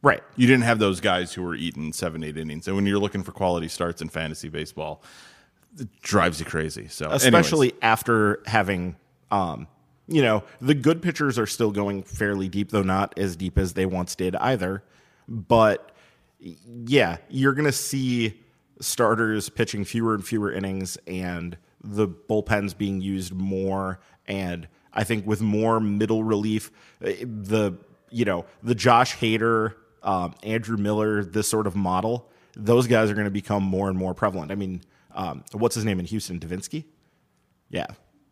[0.03, 0.23] Right.
[0.37, 2.66] You didn't have those guys who were eating seven, eight innings.
[2.66, 5.03] And when you're looking for quality starts in fantasy baseball,
[5.79, 6.88] it drives you crazy.
[6.88, 7.83] So especially anyways.
[7.83, 8.96] after having
[9.31, 9.66] um,
[10.11, 13.75] you know, the good pitchers are still going fairly deep, though not as deep as
[13.75, 14.83] they once did either.
[15.29, 15.92] But
[16.40, 18.40] yeah, you're going to see
[18.81, 24.01] starters pitching fewer and fewer innings and the bullpens being used more.
[24.27, 26.70] And I think with more middle relief,
[27.01, 27.79] the,
[28.11, 33.14] you know, the Josh Hader, um, Andrew Miller, this sort of model, those guys are
[33.14, 34.51] going to become more and more prevalent.
[34.51, 34.83] I mean,
[35.14, 36.40] um, what's his name in Houston?
[36.40, 36.85] Devenski?
[37.68, 37.87] Yeah.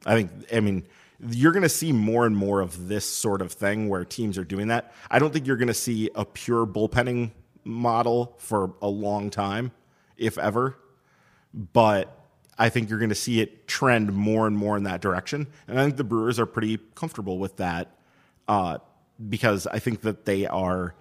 [0.07, 0.87] I think, I mean,
[1.21, 4.45] you're going to see more and more of this sort of thing where teams are
[4.45, 4.93] doing that.
[5.11, 7.33] I don't think you're going to see a pure bullpenning
[7.65, 9.73] model for a long time,
[10.17, 10.79] if ever.
[11.53, 12.15] But
[12.59, 15.49] I think you're going to see it trend more and more in that direction.
[15.67, 17.97] And I think the Brewers are pretty comfortable with that
[18.47, 18.79] uh,
[19.29, 20.95] because I think that they are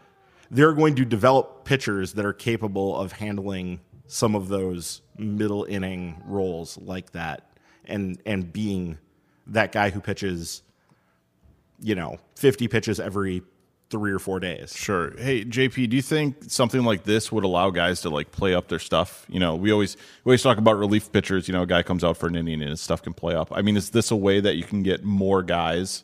[0.50, 6.22] they're going to develop pitchers that are capable of handling some of those middle inning
[6.26, 7.50] roles like that
[7.86, 8.98] and and being
[9.48, 10.62] that guy who pitches,
[11.82, 13.42] you know, 50 pitches every
[13.90, 14.76] three or four days.
[14.76, 15.14] Sure.
[15.18, 18.68] Hey, JP, do you think something like this would allow guys to like play up
[18.68, 19.26] their stuff?
[19.30, 21.48] You know, we always we always talk about relief pitchers.
[21.48, 23.50] You know, a guy comes out for an inning and his stuff can play up.
[23.52, 26.04] I mean, is this a way that you can get more guys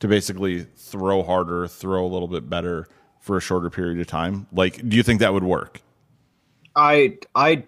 [0.00, 2.88] to basically throw harder, throw a little bit better
[3.20, 4.46] for a shorter period of time?
[4.52, 5.80] Like, do you think that would work?
[6.74, 7.64] I I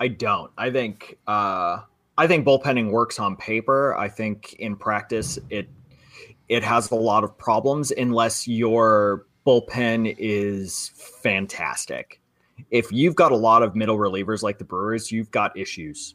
[0.00, 0.50] I don't.
[0.58, 1.78] I think uh
[2.22, 3.96] I think bullpenning works on paper.
[3.96, 5.68] I think in practice it
[6.48, 12.20] it has a lot of problems unless your bullpen is fantastic.
[12.70, 16.14] If you've got a lot of middle relievers like the Brewers, you've got issues.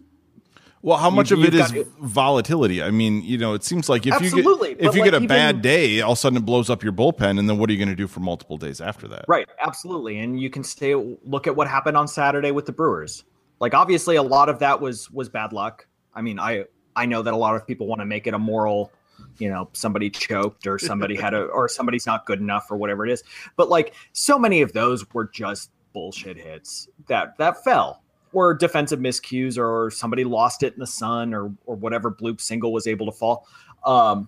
[0.81, 1.87] Well, how much you, of it is it.
[1.99, 2.81] volatility?
[2.81, 4.69] I mean, you know, it seems like if Absolutely.
[4.69, 6.45] you get if you like get a even, bad day, all of a sudden it
[6.45, 8.79] blows up your bullpen, and then what are you going to do for multiple days
[8.79, 9.25] after that?
[9.27, 10.19] Right, absolutely.
[10.19, 13.25] And you can stay look at what happened on Saturday with the Brewers.
[13.59, 15.85] Like obviously a lot of that was was bad luck.
[16.17, 18.39] I mean, I I know that a lot of people want to make it a
[18.39, 18.91] moral,
[19.37, 23.05] you know, somebody choked or somebody had a or somebody's not good enough or whatever
[23.05, 23.23] it is.
[23.55, 28.01] But like so many of those were just bullshit hits that that fell
[28.33, 32.73] or defensive miscues or somebody lost it in the sun or or whatever bloop single
[32.73, 33.47] was able to fall.
[33.85, 34.27] Um,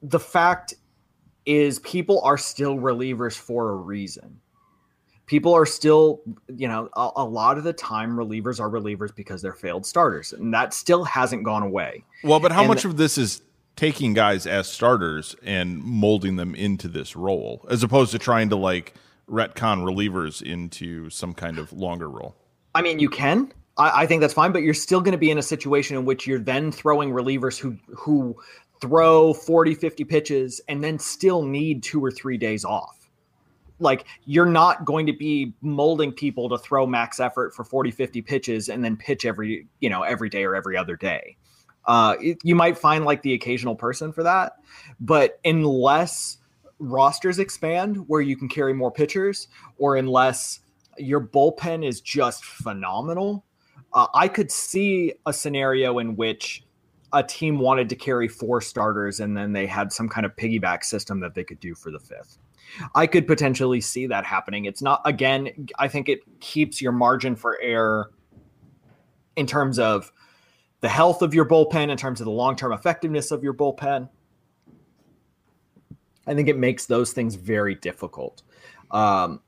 [0.00, 0.74] the fact
[1.44, 4.40] is people are still relievers for a reason
[5.26, 6.20] people are still,
[6.54, 10.32] you know, a, a, lot of the time relievers are relievers because they're failed starters,
[10.32, 12.04] and that still hasn't gone away.
[12.22, 13.42] Well, but how and much of this is
[13.76, 18.56] taking guys as starters and molding them into this role, as opposed to trying to
[18.56, 18.94] like
[19.28, 22.36] retcon relievers into some kind of longer role?
[22.74, 23.52] I mean, you can.
[23.76, 26.04] I, I think that's fine, but you're still going to be in a situation in
[26.04, 28.36] which you're then throwing relievers who who
[28.80, 33.03] throw 40 50 pitches and then still need two or three days off
[33.78, 38.22] like you're not going to be molding people to throw max effort for 40 50
[38.22, 41.36] pitches and then pitch every you know every day or every other day.
[41.86, 44.54] Uh, it, you might find like the occasional person for that
[45.00, 46.38] but unless
[46.78, 50.60] rosters expand where you can carry more pitchers or unless
[50.96, 53.44] your bullpen is just phenomenal
[53.92, 56.64] uh, i could see a scenario in which
[57.12, 60.84] a team wanted to carry four starters and then they had some kind of piggyback
[60.84, 62.38] system that they could do for the fifth
[62.94, 64.64] I could potentially see that happening.
[64.64, 68.10] It's not again, I think it keeps your margin for error
[69.36, 70.12] in terms of
[70.80, 74.08] the health of your bullpen, in terms of the long-term effectiveness of your bullpen.
[76.26, 78.42] I think it makes those things very difficult.
[78.90, 79.40] Um,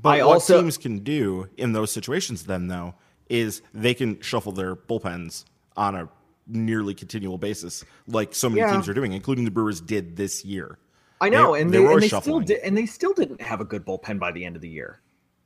[0.00, 2.94] but I what also, teams can do in those situations, then, though,
[3.28, 5.44] is they can shuffle their bullpens
[5.76, 6.08] on a
[6.46, 8.72] nearly continual basis, like so many yeah.
[8.72, 10.78] teams are doing, including the Brewers did this year.
[11.22, 13.60] I know, They- and they they, and they still did, and they still didn't have
[13.60, 15.00] a good bullpen by the end of the year.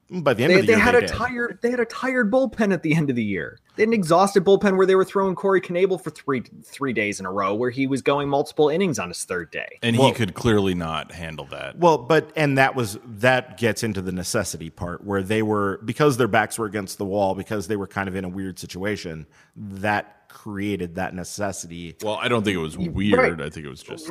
[0.09, 1.09] By the end They, of the they year, had they a did.
[1.11, 3.59] tired, they had a tired bullpen at the end of the year.
[3.75, 7.19] They had an exhausted bullpen where they were throwing Corey Knebel for three three days
[7.19, 9.67] in a row, where he was going multiple innings on his third day.
[9.83, 11.81] And Well- he could clearly not handle that.
[11.81, 16.19] Well, but and that was that gets into the necessity part where they were because
[16.19, 19.27] their backs were against the wall because they were kind of in a weird situation
[19.57, 21.97] that created that necessity.
[22.05, 23.41] Well, I don't think it was weird.
[23.43, 24.09] I think it was just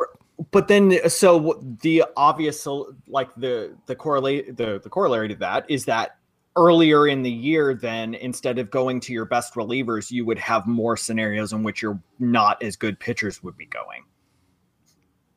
[0.52, 2.68] But then, so the obvious,
[3.08, 6.18] like the the correlate the the corollary to that is that
[6.56, 10.66] earlier in the year, then instead of going to your best relievers, you would have
[10.68, 14.04] more scenarios in which your not as good pitchers would be going.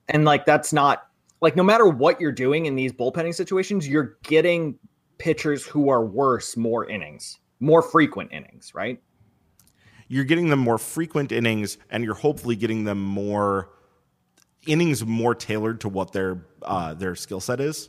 [0.09, 1.09] And like that's not
[1.40, 4.78] like no matter what you're doing in these bullpenning situations, you're getting
[5.18, 9.01] pitchers who are worse more innings, more frequent innings, right?
[10.09, 13.70] You're getting them more frequent innings, and you're hopefully getting them more
[14.69, 17.89] innings more tailored to what their uh, their skill set is.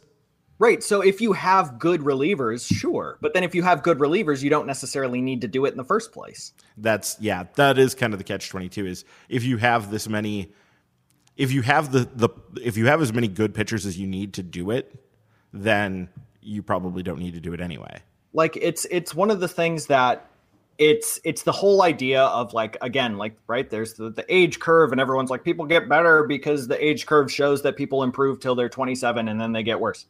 [0.57, 0.83] Right.
[0.83, 3.17] So if you have good relievers, sure.
[3.21, 5.77] But then if you have good relievers, you don't necessarily need to do it in
[5.77, 6.51] the first place.
[6.75, 8.85] That's yeah, that is kind of the catch twenty two.
[8.85, 10.51] Is if you have this many,
[11.37, 12.29] if you have the the
[12.61, 14.93] if you have as many good pitchers as you need to do it,
[15.53, 16.09] then
[16.41, 18.01] you probably don't need to do it anyway.
[18.33, 20.28] Like it's it's one of the things that
[20.79, 24.93] it's it's the whole idea of like again like right there's the, the age curve
[24.93, 28.55] and everyone's like people get better because the age curve shows that people improve till
[28.55, 30.05] they're 27 and then they get worse.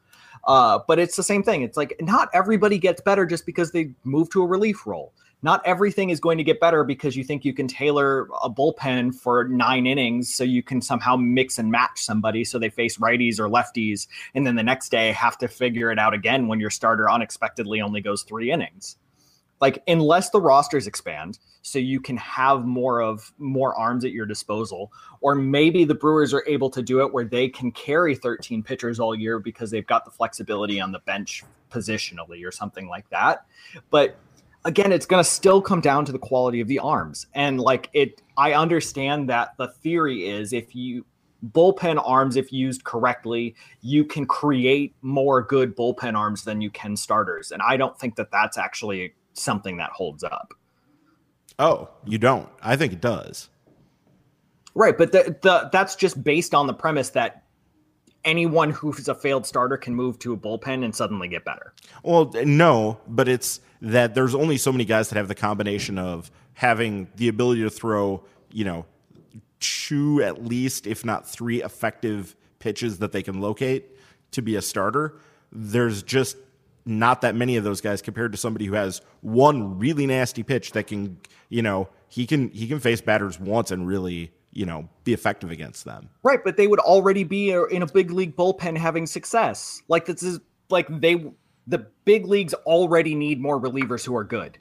[0.46, 1.64] Uh, but it's the same thing.
[1.64, 5.12] It's like not everybody gets better just because they move to a relief role.
[5.42, 9.16] Not everything is going to get better because you think you can tailor a bullpen
[9.16, 13.40] for nine innings so you can somehow mix and match somebody so they face righties
[13.40, 16.70] or lefties and then the next day have to figure it out again when your
[16.70, 18.98] starter unexpectedly only goes three innings
[19.62, 24.26] like unless the rosters expand so you can have more of more arms at your
[24.26, 24.92] disposal
[25.22, 29.00] or maybe the brewers are able to do it where they can carry 13 pitchers
[29.00, 33.46] all year because they've got the flexibility on the bench positionally or something like that.
[33.90, 34.18] But
[34.66, 37.28] again it's going to still come down to the quality of the arms.
[37.34, 41.06] And like it i understand that the theory is if you
[41.52, 46.96] bullpen arms if used correctly you can create more good bullpen arms than you can
[46.96, 47.52] starters.
[47.52, 50.54] And i don't think that that's actually something that holds up
[51.62, 52.48] Oh, you don't?
[52.62, 53.50] I think it does.
[54.76, 57.44] right but the, the that's just based on the premise that
[58.26, 61.74] anyone who's a failed starter can move to a bullpen and suddenly get better
[62.04, 66.30] Well, no, but it's that there's only so many guys that have the combination of
[66.54, 68.22] having the ability to throw,
[68.52, 68.86] you know,
[69.62, 73.86] two at least, if not three effective pitches that they can locate
[74.32, 75.18] to be a starter.
[75.54, 76.36] There's just
[76.86, 80.72] not that many of those guys compared to somebody who has one really nasty pitch
[80.72, 81.20] that can,
[81.50, 85.52] you know, he can he can face batters once and really, you know, be effective
[85.52, 86.10] against them.
[86.24, 89.82] Right, but they would already be in a big league bullpen having success.
[89.88, 91.32] Like this is like they
[91.68, 94.58] the big leagues already need more relievers who are good.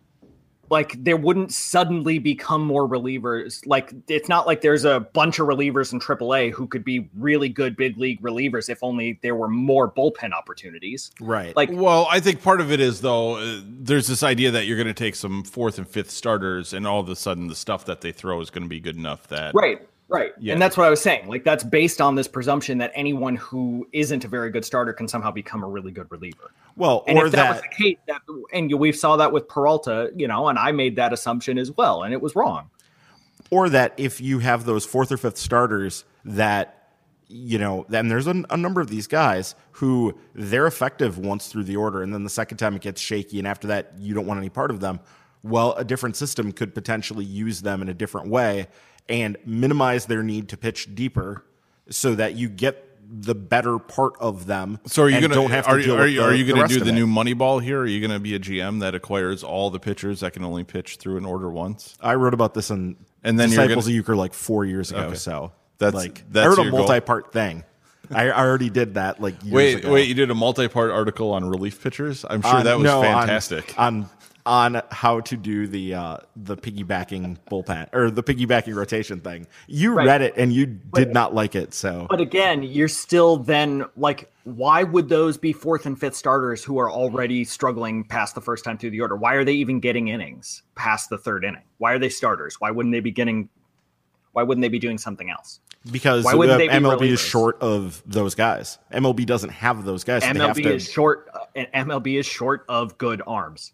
[0.71, 3.67] Like there wouldn't suddenly become more relievers.
[3.67, 7.49] Like it's not like there's a bunch of relievers in AAA who could be really
[7.49, 11.11] good big league relievers if only there were more bullpen opportunities.
[11.21, 11.55] Right.
[11.57, 13.37] Like Well, I think part of it is though.
[13.37, 16.87] Uh, there's this idea that you're going to take some fourth and fifth starters, and
[16.87, 19.27] all of a sudden the stuff that they throw is going to be good enough
[19.29, 20.33] that Right, right.
[20.39, 20.53] Yeah.
[20.55, 21.29] And that's what I was saying.
[21.29, 25.07] Like that's based on this presumption that anyone who isn't a very good starter can
[25.09, 26.51] somehow become a really good reliever.
[26.77, 29.49] well, And or if that, that, was the case, that and we saw that with
[29.49, 32.71] Peralta, you know, and I made that assumption as well, and it was wrong.
[33.51, 36.75] or that if you have those fourth or fifth starters that
[37.29, 41.65] you know then there's a, a number of these guys who they're effective once through
[41.65, 44.27] the order and then the second time it gets shaky and after that you don't
[44.27, 44.99] want any part of them
[45.43, 48.67] well a different system could potentially use them in a different way
[49.09, 51.45] and minimize their need to pitch deeper
[51.91, 55.65] so that you get the better part of them So are you going don't have
[55.65, 57.33] to are, deal are with you the- are you going to do the new money
[57.33, 57.81] ball here?
[57.81, 60.63] Are you going to be a GM that acquires all the pitchers that can only
[60.65, 61.97] pitch through an order once?
[62.03, 64.91] I wrote about this in And then you're Disciples gonna- of Uecker like four years
[64.91, 65.01] ago.
[65.05, 65.15] Okay.
[65.15, 67.65] So That's- like that's I wrote a multi-part thing.
[68.11, 69.93] I, already did that like Wait, ago.
[69.93, 70.09] wait!
[70.09, 72.25] You did a multi-part article on relief pitchers.
[72.29, 73.75] I'm uh, sure On- that was no, fantastic.
[73.79, 74.11] On, on
[74.49, 79.47] how to do the uh, the piggybacking bullpen or the piggybacking rotation thing.
[79.67, 80.07] You Right.
[80.07, 81.75] read it and you did not like it.
[81.75, 86.65] So But again, you're still then like, why would those be fourth and fifth starters
[86.65, 89.17] who are already struggling past the first time through the order?
[89.17, 91.63] Why are they even getting innings past the third inning?
[91.79, 92.61] Why are they starters?
[92.61, 93.49] Why wouldn't they be getting?
[94.33, 95.61] Why wouldn't they be doing something else?
[95.91, 98.79] because Why wouldn't they be MLB is short of those guys.
[98.93, 100.23] MLB doesn't have those guys.
[100.23, 101.29] So they have MLB to, is short.
[101.33, 103.73] Uh, MLB is short of good arms.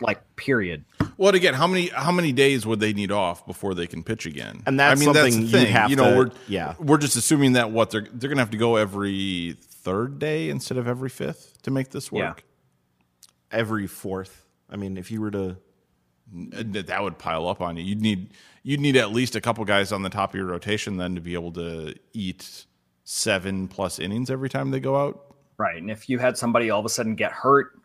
[0.00, 0.84] Like period.
[1.16, 4.26] Well, again, how many how many days would they need off before they can pitch
[4.26, 4.62] again?
[4.66, 6.74] And that's I mean, that's something the you have you know, to- we're yeah.
[6.78, 10.78] we're just assuming that what they're they're gonna have to go every third day instead
[10.78, 12.28] of every fifth to make this Yeah.
[12.30, 12.44] work.
[13.50, 14.44] Every fourth.
[14.70, 15.56] I mean, if you were to
[16.32, 17.84] that that would pile up on you.
[17.84, 18.30] You'd need
[18.62, 21.20] you'd need at least a couple guys on the top of your rotation then to
[21.20, 22.64] be able to eat
[23.04, 25.34] seven plus innings every time they go out.
[25.58, 25.76] Right.
[25.76, 27.78] And if you had somebody all of a sudden get hurt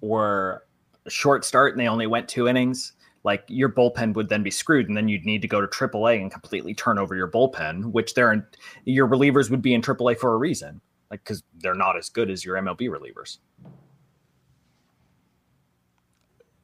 [0.00, 0.64] or
[1.10, 2.92] short start and they only went two innings,
[3.24, 4.88] like your bullpen would then be screwed.
[4.88, 8.14] And then you'd need to go to AAA and completely turn over your bullpen, which
[8.14, 8.44] they're in,
[8.84, 10.80] your relievers would be in AAA for a reason,
[11.10, 13.38] like because they're not as good as your MLB relievers.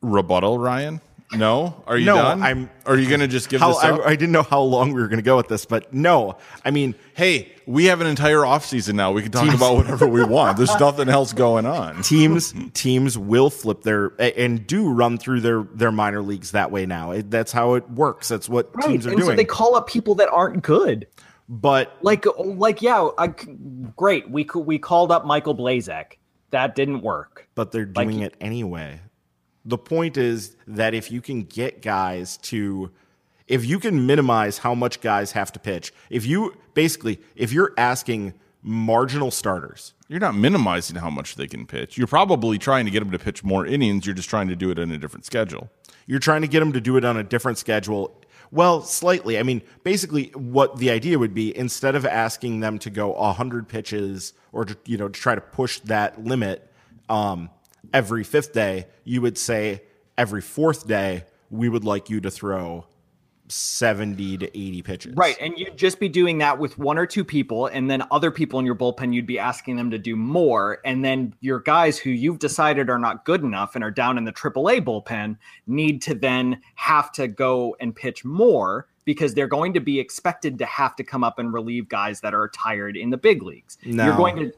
[0.01, 1.01] Rebuttal, Ryan?
[1.33, 1.83] No?
[1.87, 2.43] Are you No, done?
[2.43, 4.01] I'm- Are you gonna just give how this up?
[4.01, 6.37] I, I didn't know how long we were going to go with this, but no.
[6.65, 9.11] I mean, hey, we have an entire off season now.
[9.11, 10.59] We can talk about whatever we want.
[10.59, 12.03] There's nothing else going on.
[12.03, 16.85] teams teams will flip their and do run through their their minor leagues that way
[16.87, 17.11] now.
[17.13, 18.29] It, that's how it works.
[18.29, 18.87] That's what Right.
[18.89, 19.31] teams are and doing.
[19.31, 21.07] so they call up people that aren't good.
[21.49, 23.29] but Like, oh, like, yeah, I,
[23.97, 24.31] great.
[24.31, 26.19] We we called up Michael Blazek.
[26.51, 27.49] That didn't work.
[27.57, 29.01] but they're Like- doing it anyway.
[29.65, 32.91] The point is that if you can get guys to
[33.47, 37.73] if you can minimize how much guys have to pitch, if you basically if you're
[37.77, 41.99] asking marginal starters, You're not minimizing how much they can pitch.
[41.99, 44.07] You're probably trying to get them to pitch more innings.
[44.07, 45.71] You're just trying to do it in a different schedule.
[46.07, 48.19] you're trying to get them to do it on a different schedule.
[48.51, 49.39] Well, slightly.
[49.39, 53.69] I mean, basically, what the idea would be instead of asking them to go 100
[53.69, 56.71] pitches or to, you know to try to push that limit
[57.09, 57.51] um,
[57.95, 59.83] every fifth day, you would say
[60.19, 62.85] every fourth day we would like you to throw
[63.49, 65.17] 70 to 80 pitches.
[65.17, 65.37] Right.
[65.41, 67.67] And you'd just be doing that with one or two people.
[67.67, 70.79] And then other people in your bullpen, you'd be asking them to do more.
[70.85, 74.25] And then your guys who you've decided are not good enough and are down in
[74.25, 75.37] the AAA bullpen
[75.67, 80.59] need to then have to go and pitch more because they're going to be expected
[80.59, 83.79] to have to come up and relieve guys that are tired in the big leagues.
[83.85, 84.07] No.
[84.07, 84.53] You're going to.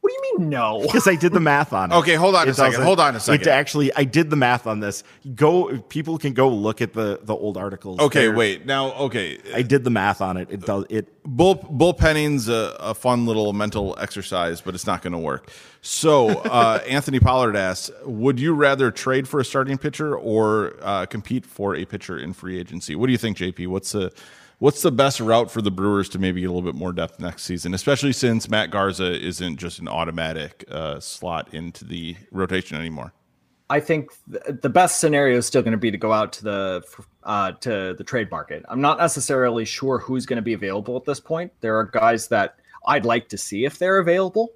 [0.00, 0.80] What do you mean, no?
[0.86, 1.94] Because I did the math on it.
[1.96, 2.70] Okay, hold on a second.
[2.72, 3.42] doesn't- Hold on a second.
[3.42, 5.04] It actually, I did the math on this.
[5.34, 8.00] Go, people can go look at the the old articles.
[8.00, 8.64] Okay, They're- wait.
[8.66, 9.38] Now, okay.
[9.54, 10.48] I did the math on it.
[10.50, 11.08] It does it.
[11.24, 15.50] Bull bullpenning's a, a fun little mental exercise, but it's not going to work.
[15.82, 21.04] So, uh, Anthony Pollard asks, would you rather trade for a starting pitcher or uh,
[21.06, 22.96] compete for a pitcher in free agency?
[22.96, 23.66] What do you think, JP?
[23.68, 24.12] What's the
[24.60, 27.18] what's the best route for the Brewers to maybe get a little bit more depth
[27.18, 32.78] next season, especially since Matt Garza isn't just an automatic uh, slot into the rotation
[32.78, 33.12] anymore?
[33.68, 36.44] I think th- the best scenario is still going to be to go out to
[36.44, 36.84] the
[37.24, 38.64] uh, to the trade market.
[38.68, 41.52] I'm not necessarily sure who's going to be available at this point.
[41.60, 42.56] There are guys that
[42.86, 44.50] I'd like to see if they're available,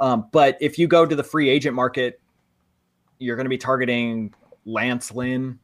[0.00, 2.20] um, but if you go to the free agent market,
[3.18, 4.34] you're going to be targeting
[4.64, 5.58] Lance Lynn.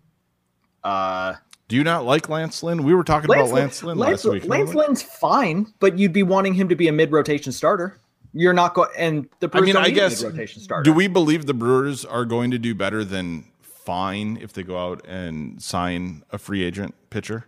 [0.84, 1.34] Uh,
[1.72, 2.82] Do you not like Lance Lynn?
[2.82, 4.44] We were talking about Lance Lynn Lance, last week.
[4.44, 4.74] Lance?
[4.74, 7.98] Lynn's fine, but you'd be wanting him to be a mid rotation starter.
[8.34, 10.20] You're not going, and the I mean, I guess.
[10.20, 10.82] a mid-rotation starter.
[10.82, 14.76] Do we believe the Brewers are going to do better than fine if they go
[14.76, 17.46] out and sign a free agent pitcher?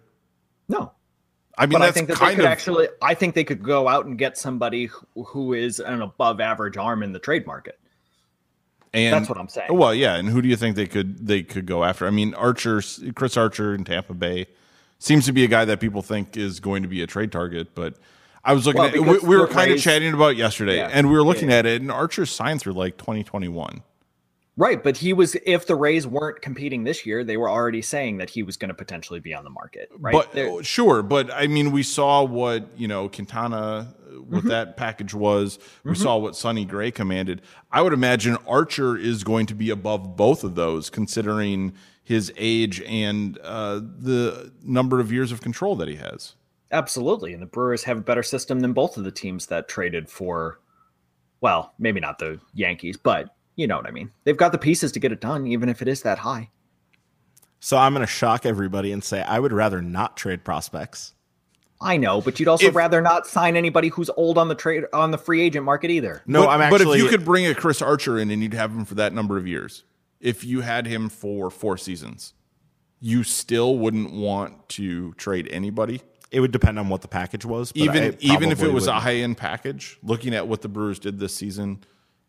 [0.71, 0.93] No,
[1.59, 2.89] I mean, but I think that they could of actually.
[3.03, 6.79] I think they could go out and get somebody who, who is an above average
[6.79, 7.79] arm in the trade market.
[8.95, 9.69] And that's what I'm saying.
[9.77, 12.07] Well, yeah, and who do you think they could they could go after?
[12.07, 12.83] I mean, Archer,
[13.15, 14.47] Chris Archer in Tampa Bay
[14.99, 17.75] seems to be a guy that people think is going to be a trade target,
[17.75, 17.95] but.
[18.47, 20.91] I was looking Well, at we, we were kind of chatting about yesterday, Yeah.
[20.93, 21.57] and we were looking Yeah.
[21.61, 23.81] at it, and Archer signed through like 2021.
[24.57, 25.35] Right, but he was.
[25.45, 28.69] If the Rays weren't competing this year, they were already saying that he was going
[28.69, 29.91] to potentially be on the market.
[29.99, 33.93] Right, But They're- sure, but I mean, we saw what you know Quintana,
[34.29, 34.49] what Mm-hmm.
[34.49, 35.59] that package was.
[35.83, 37.43] We saw what Sonny Gray commanded.
[37.73, 41.73] I would imagine Archer is going to be above both of those, considering
[42.05, 46.37] his age and uh, the number of years of control that he has.
[46.71, 50.09] absolutely, and the Brewers have a better system than both of the teams that traded
[50.09, 50.61] for.
[51.41, 54.11] Well, maybe not the Yankees, but you know what I mean.
[54.25, 56.51] They've got the pieces to get it done, even if it is that high.
[57.61, 61.15] So I'm going to shock everybody and say I would rather not trade prospects.
[61.81, 64.85] I know, but you'd also If- rather not sign anybody who's old on the trade
[64.93, 66.23] on the free agent market either.
[66.27, 66.85] No, but, I'm actually.
[66.85, 69.13] but if you could bring a Chris Archer in and you'd have him for that
[69.13, 69.85] number of years,
[70.21, 72.33] if you had him for four seasons,
[73.01, 76.01] you still wouldn't want to trade anybody.
[76.31, 77.71] it would depend on what the package was.
[77.71, 79.03] but even even if it was a wouldn't.
[79.05, 81.85] high end package, looking at what the Brewers did this season,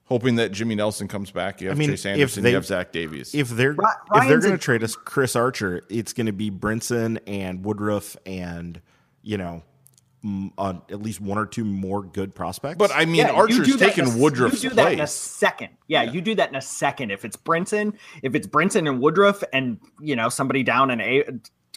[0.06, 2.92] hoping that Jimmy Nelson comes back, you have mean, Chase Anderson, they- you have Zach
[2.92, 3.34] Davies.
[3.36, 6.50] if they're Ry- if they're going to trade us Chris Archer, it's going to be
[6.52, 8.82] Brinson and Woodruff and
[9.24, 9.64] you know
[10.58, 12.78] uh, at least one or two more good prospects.
[12.80, 14.88] But I mean, Yeah, you Archer's do that taken in a- Woodruff's You do that
[14.88, 15.12] in a place.
[15.12, 15.70] second.
[15.88, 17.12] Yeah, you do that in a second.
[17.12, 17.94] If it's Brinson,
[18.24, 21.34] if it's Brinson and Woodruff, and you know somebody down in a, a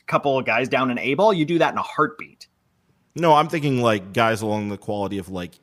[0.07, 2.47] couple of guys down in A ball, you do that in a heartbeat.
[3.15, 5.59] no, I'm thinking like guys along the quality of like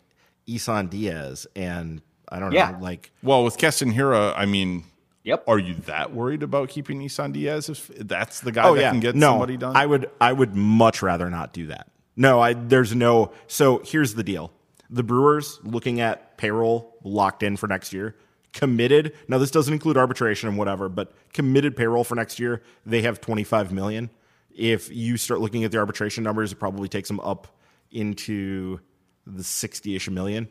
[0.48, 4.84] Isan Diaz and I don't know, like Well, with Keston Hiura, I mean,
[5.24, 5.44] Yep.
[5.48, 8.92] are you that worried about keeping Isan Diaz if that's the guy oh that yeah,
[8.92, 9.76] can get no, somebody done?
[9.76, 11.90] I would I would much rather not do that.
[12.16, 13.32] No, I there's no.
[13.48, 14.52] So here's the deal:
[14.90, 18.16] the Brewers looking at payroll locked in for next year,
[18.54, 19.14] committed.
[19.28, 23.20] Now this doesn't include arbitration and whatever, but committed payroll for next year they have
[23.20, 24.12] 25 million.
[24.56, 27.48] If you start looking at the arbitration numbers, it probably takes them up
[27.92, 28.80] into
[29.26, 30.50] the 60ish million.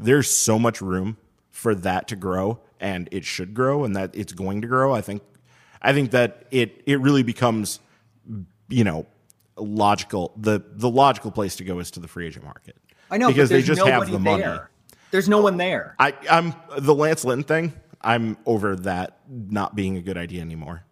[0.00, 1.16] There's so much room
[1.50, 4.94] for that to grow, and it should grow, and that it's going to grow.
[4.94, 5.22] I think.
[5.82, 7.80] I think that it it really becomes
[8.68, 9.06] you know
[9.56, 12.76] logical the the logical place to go is to the free agent market
[13.10, 14.70] I know because they there's just have nobody the money there.
[15.10, 15.96] There's no one there.
[15.98, 20.84] i i'm the lance linton thing i'm over that not being a good idea anymore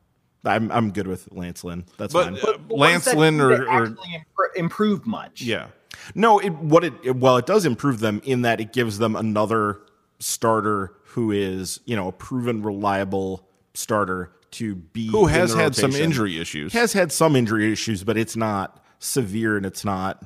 [0.45, 3.41] i'm i'm good with lance lynn that's but fine uh, But Lance does that Lynn
[3.41, 5.41] or, or actually impro- improve much.
[5.43, 5.69] yeah,
[6.15, 9.17] no it what it, it well it does improve them in that it gives them
[9.17, 9.81] another
[10.19, 15.63] starter who is you know a proven reliable starter to be who in has the
[15.63, 16.73] had some injury issues.
[16.73, 20.25] has had some injury issues, but it's not severe and it's not,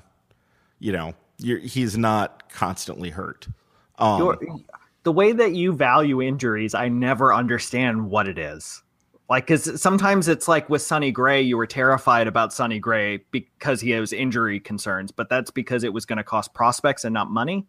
[0.78, 3.48] you know, you're, he's not constantly hurt.
[3.98, 4.64] Um,
[5.02, 8.82] the way that you value injuries, I never understand what it is.
[9.30, 13.80] Like, because sometimes it's like with Sonny Gray, you were terrified about Sonny Gray because
[13.80, 17.30] he has injury concerns, but that's because it was going to cost prospects and not
[17.30, 17.64] money.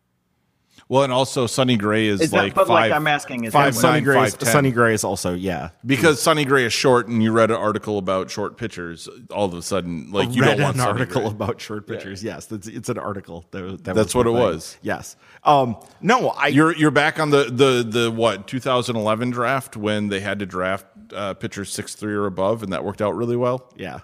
[0.89, 3.53] well, and also Sonny Gray is, Is that- like but, like, five, I'm asking, is
[3.53, 4.33] five that Sonny nine, Gray, is.
[4.41, 5.69] Sonny Gray is also yeah.
[5.85, 9.07] because Sonny Gray is short, and you read an article about short pitchers.
[9.29, 11.31] All of a sudden, like you read don't want an Sonny article Gray.
[11.31, 12.23] about short pitchers.
[12.23, 13.45] Yes, that's, it's an article.
[13.51, 14.39] That, that That's my what it thing.
[14.39, 14.77] was.
[14.81, 15.15] Yes.
[15.43, 20.21] Um, no, I You're you're back on the the the what 2011 draft when they
[20.21, 23.71] had to draft uh, pitchers six three or above, and that worked out really well.
[23.75, 23.99] yeah.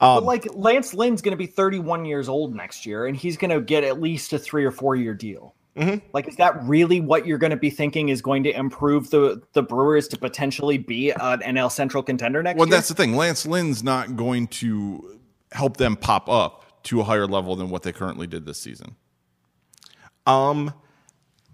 [0.00, 3.50] But like Lance Lynn's going to be 31 years old next year, and he's going
[3.50, 5.54] to get at least a three or four year deal.
[5.76, 6.06] Mm-hmm.
[6.12, 9.40] Like, is that really what you're going to be thinking is going to improve the
[9.54, 12.76] the Brewers to potentially be an NL Central contender next Well, year?
[12.76, 13.16] that's the thing.
[13.16, 15.18] Lance Lynn's not going to
[15.52, 18.96] help them pop up to a higher level than what they currently did this season.
[20.26, 20.72] Um,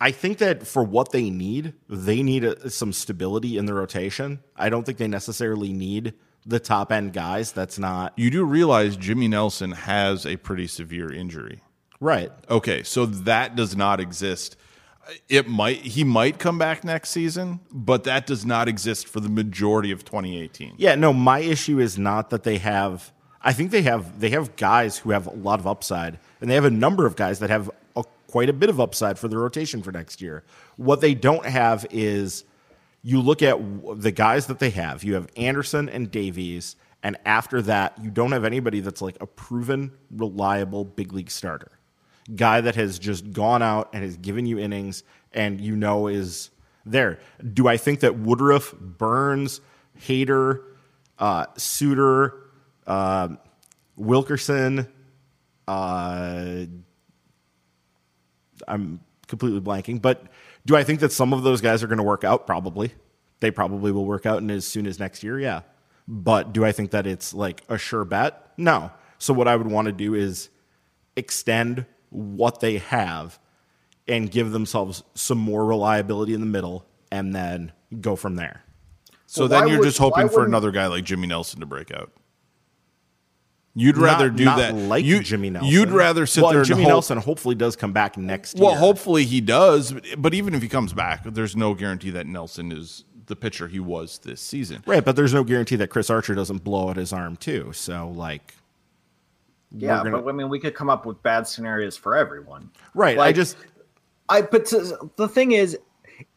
[0.00, 4.40] I think that for what they need, they need a, some stability in the rotation.
[4.56, 6.14] I don't think they necessarily need
[6.46, 7.52] the top end guys.
[7.52, 11.60] That's not You do realize Jimmy Nelson has a pretty severe injury.
[12.00, 12.32] right.
[12.48, 14.56] Okay, so that does not exist.
[15.06, 19.20] Uh, it might he might come back next season, but that does not exist for
[19.20, 20.74] the majority of 2018.
[20.78, 24.56] Yeah, no, my issue is not that they have I think they have they have
[24.56, 27.50] guys who have a lot of upside and they have a number of guys that
[27.50, 27.70] have
[28.30, 30.44] quite a bit of upside for the rotation for next year.
[30.76, 32.44] What they don't have is
[33.02, 33.58] you look at
[34.00, 35.02] the guys that they have.
[35.02, 39.26] You have Anderson and Davies and after that you don't have anybody that's like a
[39.26, 41.72] proven reliable big league starter.
[42.36, 45.02] Guy that has just gone out and has given you innings
[45.32, 46.50] and you know is
[46.86, 47.18] there.
[47.52, 49.60] Do I think that Woodruff, Burnes,
[50.00, 50.62] Hader,
[51.18, 52.34] uh, Suter,
[52.86, 53.28] uh,
[53.96, 54.86] Wilkerson,
[55.66, 56.64] uh,
[58.68, 60.24] I'm completely blanking, but
[60.66, 62.46] do I think that some of those guys are going to work out?
[62.46, 62.92] Probably.
[63.40, 65.62] They probably will work out and as soon as next year, yeah.
[66.06, 68.52] But do I think that it's like a sure bet?
[68.56, 68.90] No.
[69.18, 70.48] So what I would want to do is
[71.16, 73.38] extend what they have
[74.08, 78.62] and give themselves some more reliability in the middle and then go from there.
[79.26, 81.92] So Well, then you're would- just hoping for another guy like Jimmy Nelson to break
[81.92, 82.12] out.
[83.80, 84.74] You'd Not- rather do not that.
[84.74, 85.70] like you, Jimmy Nelson.
[85.72, 88.62] You'd rather sit well, there Jimmy and hope, Nelson hopefully does come back next Well,
[88.64, 88.70] year.
[88.72, 92.26] Well, hopefully he does, but, but even if he comes back, there's no guarantee that
[92.26, 94.82] Nelson is the pitcher he was this season.
[94.86, 97.72] Right, but there's no guarantee that Chris Archer doesn't blow out his arm too.
[97.72, 98.54] So like
[99.76, 102.70] yeah, gonna- but I mean, we could come up with bad scenarios for everyone.
[102.94, 103.18] Right.
[103.18, 103.56] I just
[104.28, 105.78] I but to- the thing is,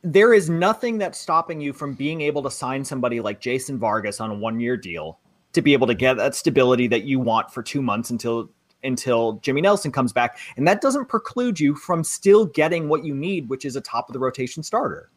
[0.03, 4.21] there is nothing that's stopping you from being able to sign somebody like Jason Vargas
[4.21, 5.19] on a one year deal
[5.53, 8.49] to be able to get that stability that you want for two months until
[8.83, 13.15] until Jimmy Nelson comes back, and that doesn't preclude you from still getting what you
[13.15, 15.09] need, which is a top of the rotation starter.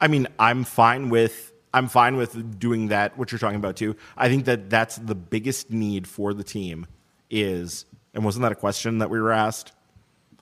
[0.00, 3.16] I mean, I'm fine with I'm fine with doing that.
[3.16, 3.96] What you're talking about too.
[4.16, 6.86] I think that that's the biggest need for the team
[7.30, 9.72] is, and wasn't that a question that we were asked?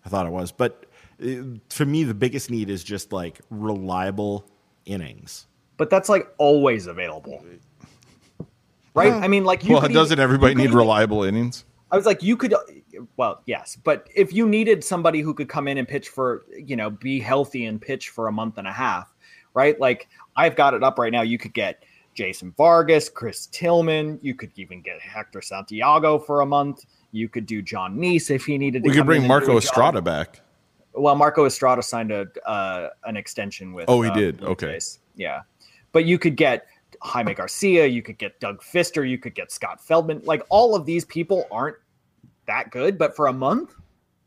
[0.05, 0.87] I thought it was, but
[1.23, 4.49] uh, for me, the biggest need is just like reliable
[4.87, 5.47] innings.
[5.77, 7.45] But that's like always available,
[8.95, 9.13] right?
[9.13, 11.65] I mean, like you Well, could doesn't even- everybody you could need even- reliable innings?
[11.93, 12.55] I was like, you could
[13.17, 16.77] well, yes, but if you needed somebody who could come in and pitch for, you
[16.77, 19.13] know, be healthy and pitch for a month and a half,
[19.55, 19.79] right?
[19.81, 21.23] Like I've got it up right now.
[21.23, 21.83] You could get
[22.15, 24.19] Jason Vargas, Chris Tillman.
[24.23, 26.85] You could even get Hector Santiago for a month.
[27.13, 28.89] You could do Jon Niese if he needed to.
[28.91, 29.63] We could bring Marco do a job.
[29.65, 30.41] Estrada back.
[30.93, 33.87] Well, Marco Estrada signed a uh, an extension with.
[33.89, 34.39] Oh, he uh, did?
[34.39, 34.73] Blue Okay.
[34.73, 35.01] Jays.
[35.17, 35.43] Yeah,
[35.93, 36.67] but you could get
[37.03, 37.87] Jaime Garcia.
[37.87, 39.09] You could get Doug Fister.
[39.09, 40.23] You could get Scott Feldman.
[40.25, 41.77] Like all of these people aren't
[42.47, 43.75] that good, but for a month,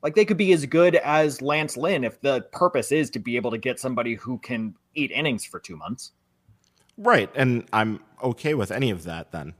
[0.01, 3.35] like they could be as good as Lance Lynn if the purpose is to be
[3.35, 6.11] able to get somebody who can eat innings for two months.
[6.97, 9.53] Right, and I'm okay with any of that then.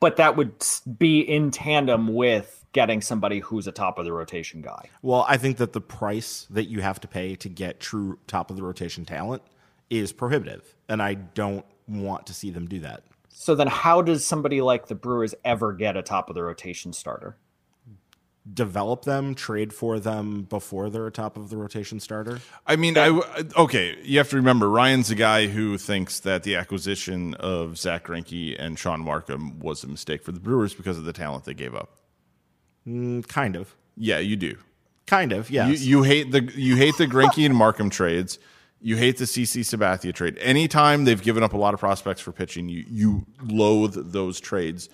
[0.00, 0.52] But that would
[0.98, 4.88] be in tandem with getting somebody who's a top of the rotation guy.
[5.02, 8.50] Well, I think that the price that you have to pay to get true top
[8.50, 9.42] of the rotation talent
[9.92, 13.04] is prohibitive, and I don't want to see them do that.
[13.28, 16.92] So then, how does somebody like the Brewers ever get a top of the rotation
[16.92, 17.36] starter?
[18.52, 22.40] Develop them, trade for them before they're a top of the rotation starter.
[22.66, 23.08] I mean, I
[23.56, 23.96] okay.
[24.02, 28.56] You have to remember Ryan's a guy who thinks that the acquisition of Zack Greinke
[28.58, 31.72] and Shaun Marcum was a mistake for the Brewers because of the talent they gave
[31.72, 31.90] up.
[32.86, 34.56] Mm, kind of, Yeah, you do.
[35.06, 35.68] kind of, Yeah.
[35.68, 38.40] You, you hate the you hate the Greinke and Markham trades.
[38.84, 40.36] You hate the CC Sabathia trade.
[40.38, 44.88] Anytime they've given up a lot of prospects for pitching, you you loathe those trades.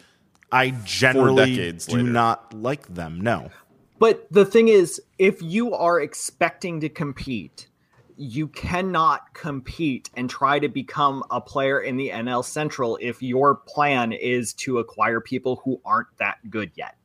[0.53, 2.09] I generally decades do later.
[2.09, 3.21] not like them.
[3.21, 3.51] No,
[3.99, 7.69] But the thing is, if you are expecting to compete,
[8.17, 13.55] you cannot compete and try to become a player in the NL Central if your
[13.55, 16.97] plan is to acquire people who aren't that good yet.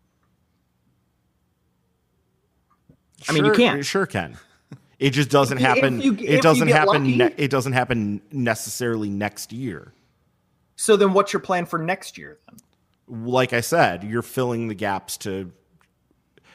[3.30, 3.80] I mean, you can't.
[3.80, 4.38] it Sure can.
[5.04, 6.00] It just doesn't If happen.
[6.00, 7.18] if you- it doesn't happen.
[7.18, 9.94] Ne- it doesn't happen necessarily next year.
[10.76, 12.40] So then, what's your plan for next year?
[12.48, 12.58] Then
[13.08, 15.52] Like I said, you're filling the gaps to.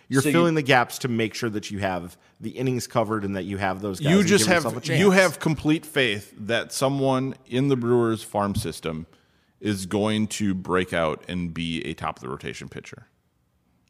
[0.09, 3.25] You're So you- filling the gaps to make sure that you have the innings covered
[3.25, 4.11] and that you have those guys.
[4.13, 4.99] you just have a chance.
[4.99, 9.07] you have complete faith that someone in the Brewers farm system
[9.61, 13.09] is going to break out and be a top of the rotation pitcher.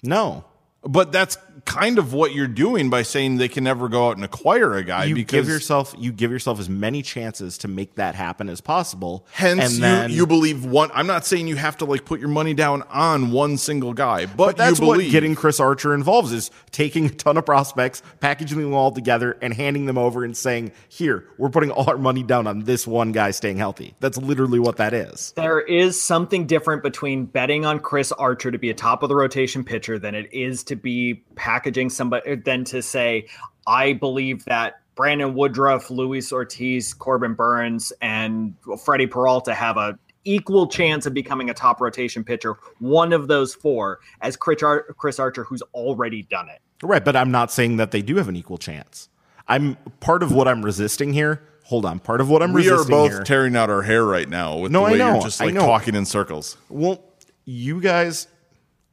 [0.03, 0.45] no.
[0.83, 4.25] But that's kind of what you're doing by saying they can never go out and
[4.25, 7.97] acquire a guy You because give yourself you give yourself as many chances to make
[7.97, 9.27] that happen as possible.
[9.33, 12.21] hence and you, then, you believe one I'm not saying you have to like put
[12.21, 15.61] your money down on one single guy, but, But that's you what believe getting Chris
[15.61, 19.99] Archer involves is taking a ton of prospects, packaging them all together, and handing them
[19.99, 23.59] over and saying, "Here, we're putting all our money down on this one guy staying
[23.59, 25.33] healthy." That's literally what that is.
[25.37, 29.17] there is something different between betting on Chris Archer to be a top of the
[29.17, 33.27] rotation pitcher than it is to be packaging somebody uh, than to say,
[33.67, 38.55] I believe that Brandon Woodruff, Luis Ortiz, Corbin Burnes, and
[38.85, 42.55] Freddy Peralta have a equal chance of becoming a top rotation pitcher.
[42.81, 46.61] One of those four, as Chris, Ar- Chris Archer, who's already done it.
[46.83, 49.09] Right, but I'm not saying that they do have an equal chance.
[49.47, 51.43] I'm part of what I'm resisting here.
[51.65, 53.23] Hold on, part of what I'm resisting we are both here.
[53.25, 55.55] tearing out our hair right now with No, the I know, you're just I like
[55.55, 55.61] know.
[55.67, 56.57] talking in circles.
[56.69, 57.03] Well,
[57.45, 58.27] you guys,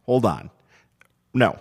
[0.04, 0.50] hold on.
[1.34, 1.58] No,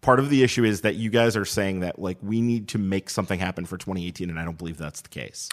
[0.00, 2.78] part of the issue is that you guys are saying that like we need to
[2.78, 5.48] make something happen for 2018, and I don't believe that's the case.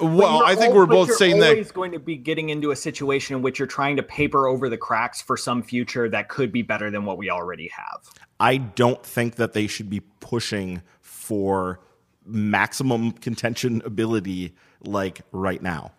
[0.00, 2.70] Well, I think al- we're both you're saying that always going to be getting into
[2.70, 6.28] a situation in which you're trying to paper over the cracks for some future that
[6.28, 8.10] could be better than what we already have.
[8.40, 11.80] I don't think that they should be pushing for
[12.24, 15.92] maximum contention ability like right now.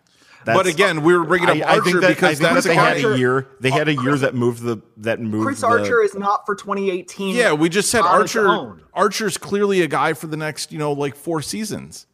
[0.44, 2.70] But again, we were bringing up I, I Archer think that, because think that's that
[2.70, 3.48] they a had a year.
[3.60, 5.44] They had a oh, year that moved the that moved.
[5.44, 7.36] Chris the- Archer is not for 2018.
[7.36, 8.48] Yeah, we just said on its Archer.
[8.48, 8.82] own.
[8.94, 12.06] Archer's clearly a guy for the next, you know, like four seasons.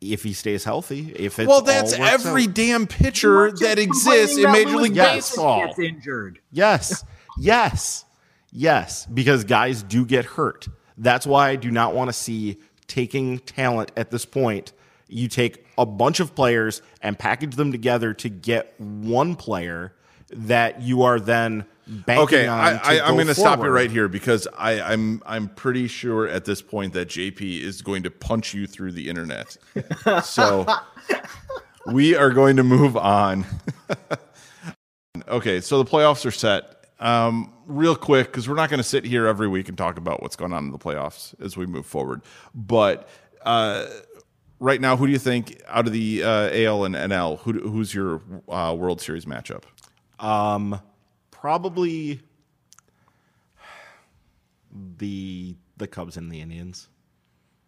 [0.00, 1.12] if he stays healthy.
[1.16, 2.54] If it's Well, that's works every out.
[2.54, 5.30] damn pitcher that exists in Major League Yes.
[5.30, 5.66] Baseball.
[5.66, 6.40] Gets injured.
[6.52, 7.04] Yes,
[7.38, 8.04] yes,
[8.52, 9.06] yes.
[9.06, 10.68] Because guys do get hurt.
[10.98, 14.73] That's why I do not want to see taking talent at this point.
[15.08, 19.94] You take a bunch of players and package them together to get one player
[20.30, 22.58] that you are then banking Okay, on.
[22.58, 26.26] I, I, I'm going to stop you right here because I, I'm I'm pretty sure
[26.26, 29.56] at this point that JP is going to punch you through the internet.
[30.24, 30.66] so
[31.92, 33.44] we are going to move on.
[35.28, 36.70] okay, so the playoffs are set.
[37.00, 40.22] Um, real quick, because we're not going to sit here every week and talk about
[40.22, 42.22] what's going on in the playoffs as we move forward.
[42.54, 43.08] But
[43.42, 43.86] uh,
[44.60, 47.94] right now, who do you think out of the uh, AL and NL, who, who's
[47.94, 49.64] your uh, World Series matchup?
[50.18, 50.80] Um,
[51.30, 52.20] probably
[54.98, 56.88] the the Cubs and the Indians.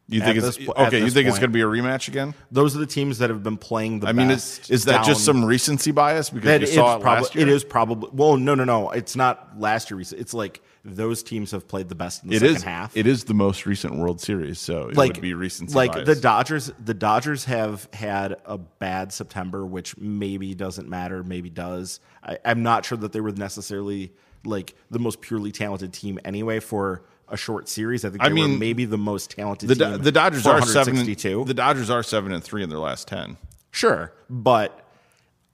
[0.09, 1.01] You think it's this okay?
[1.01, 2.33] You think it's going to be a rematch again?
[2.53, 4.71] Those are the teams that have been playing the I mean, best.
[4.71, 7.49] is, is that just some recency bias because That you saw it prob- last year?
[7.49, 8.91] It is probably well, no, no, no.
[8.91, 10.01] It's not last year.
[10.01, 12.63] It's like those teams have played the best in the It second is.
[12.63, 12.97] half.
[12.97, 16.07] It is the most recent World Series, so it like would be recency like bias.
[16.07, 16.73] the Dodgers.
[16.85, 22.01] The Dodgers have had a bad September, which maybe doesn't matter, maybe does.
[22.23, 24.13] I, I'm not sure that they were necessarily
[24.45, 28.05] like the most purely talented team anyway for a short series.
[28.05, 30.95] I think I mean, maybe the most talented the, Do- the Dodgers are seven.
[31.05, 33.37] The Dodgers are seven and three in their last ten.
[33.73, 34.89] Sure, but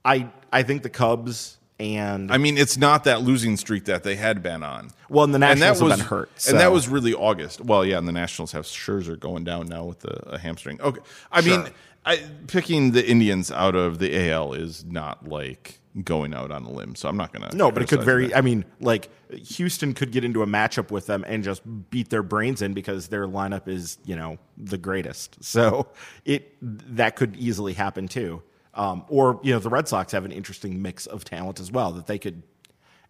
[0.05, 4.15] I I think the Cubs and I mean, it's not that losing streak that they
[4.15, 4.91] had been on.
[5.09, 7.61] well, and the and that Nationals was have been hurt, and that was really August.
[7.61, 10.79] Well, yeah, and the Nationals have Scherzer going down now with a, a hamstring.
[10.81, 11.01] Okay,
[11.31, 11.65] I mean,
[12.05, 16.71] I, picking the Indians out of the AL is not like going out on a
[16.71, 17.49] limb, so I'm not gonna.
[17.53, 18.27] no, but it could very.
[18.27, 18.37] that.
[18.37, 22.23] I mean, like Houston could get into a matchup with them and just beat their
[22.23, 25.43] brains in because their lineup is you know the greatest.
[25.43, 25.87] So
[26.25, 28.43] it that could easily happen too.
[28.75, 31.91] Um, or you know the Red Sox have an interesting mix of talent as well
[31.91, 32.41] that they could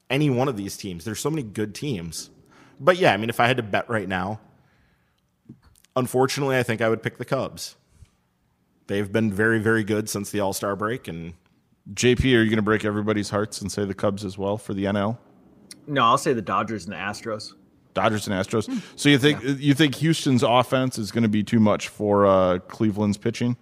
[0.09, 1.05] any one of these teams.
[1.05, 2.29] There's so many good teams,
[2.79, 4.41] but yeah, I mean, if I had to bet right now,
[5.95, 7.75] unfortunately, I think I would pick the Cubs.
[8.87, 11.33] They've been very, very good since the All Star break, and
[11.93, 14.73] JP, are you going to break everybody's hearts and say the Cubs as well for
[14.73, 15.17] the NL?
[15.87, 17.53] No, I'll say the Dodgers and the Astros.
[17.93, 18.81] Dodgers and Astros.
[18.95, 22.59] So you think you think Houston's offense is going to be too much for uh,
[22.59, 23.55] Cleveland's pitching?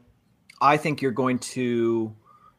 [0.61, 2.15] I think you're going to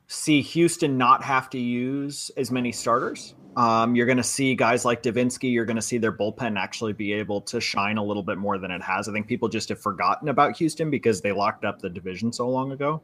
[0.09, 3.35] see Houston not have to use as many starters.
[3.57, 5.53] Um, you're going to see guys like Devenski.
[5.53, 8.59] You're going to see their bullpen actually be able to shine a little bit more
[8.59, 9.09] than it has.
[9.09, 12.49] I think people just have forgotten about Houston because they locked up the division so
[12.49, 13.03] long ago.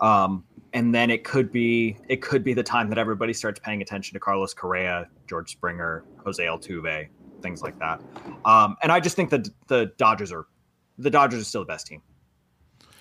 [0.00, 3.80] Um, and then it could be it could be the time that everybody starts paying
[3.80, 7.08] attention to Carlos Correa, George Springer, Jose Altuve,
[7.40, 8.00] things like that.
[8.44, 10.46] Um, and I just think that the Dodgers are
[10.98, 12.02] the Dodgers are still the best team.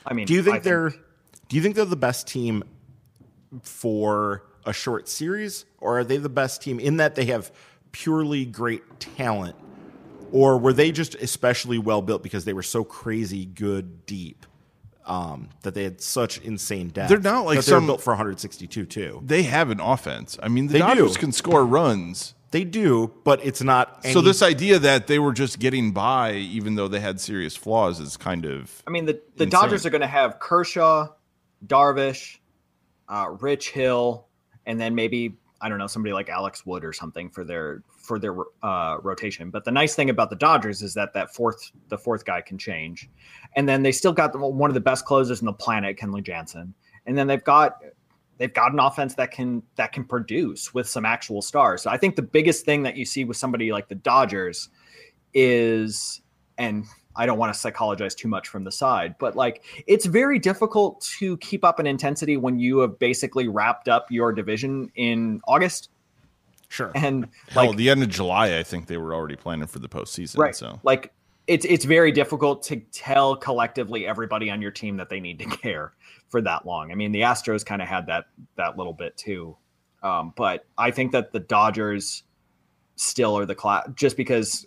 [0.06, 0.94] I mean, Do you think I they're
[1.50, 2.64] do you think they're the best team
[3.64, 7.52] for a short series or are they the best team in that they have
[7.92, 9.56] purely great talent
[10.32, 14.46] or were they just especially well built because they were so crazy good deep
[15.06, 18.86] um, that they had such insane depth They're not like they're some- built for 162
[18.88, 20.38] too They have an offense.
[20.42, 21.20] I mean, the They Dodgers do.
[21.20, 22.34] can score runs.
[22.50, 26.74] they do but it's not So this idea that they were just getting by, even
[26.74, 29.50] though they had serious flaws, is kind of I mean, the, the Insane.
[29.50, 31.10] Dodgers are going to have Kershaw,
[31.66, 32.38] Darvish,
[33.10, 34.28] uh, Rich Hill,
[34.66, 38.20] and then maybe I don't know somebody like Alex Wood or something for their for
[38.20, 39.50] their uh, rotation.
[39.50, 42.58] But the nice thing about the Dodgers is that that fourth the fourth guy can
[42.58, 43.10] change,
[43.56, 46.74] and then they still got one of the best closers in the planet, Kenley Jansen,
[47.06, 47.80] and then they've got
[48.38, 51.82] they've got an offense that can that can produce with some actual stars.
[51.82, 54.70] So I think the biggest thing that you see with somebody like the Dodgers
[55.34, 56.22] is
[56.58, 56.86] and
[57.16, 61.02] I don't want to psychologize too much from the side, but like it's very difficult
[61.20, 65.90] to keep up an intensity when you have basically wrapped up your division in August
[66.70, 67.68] sure and hell.
[67.68, 70.38] like the end of July, I think they were already planning for the postseason.
[70.38, 71.14] right So like
[71.48, 75.46] it's it's very difficult to tell collectively everybody on your team that they need to
[75.58, 75.94] care
[76.30, 76.92] for that long.
[76.92, 79.56] I mean, the Astros kind of had that that little bit too,
[80.04, 82.24] um, but I think that the Dodgers
[82.96, 84.66] still are the class just because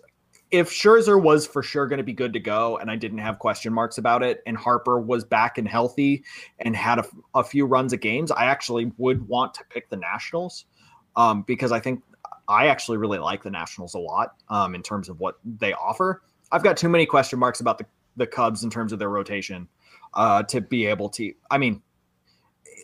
[0.51, 3.39] if Scherzer was for sure going to be good to go, and I didn't have
[3.39, 6.25] question marks about it, and Harper was back and healthy
[6.59, 9.97] and had a, a few runs of games, I actually would want to pick the
[9.97, 10.65] Nationals
[11.17, 12.03] um, because I think
[12.49, 16.23] I actually really like the Nationals a lot um, in terms of what they offer.
[16.51, 17.85] I've got too many question marks about the,
[18.17, 19.69] the Cubs in terms of their rotation
[20.15, 21.35] uh, to be able to.
[21.51, 21.83] I mean,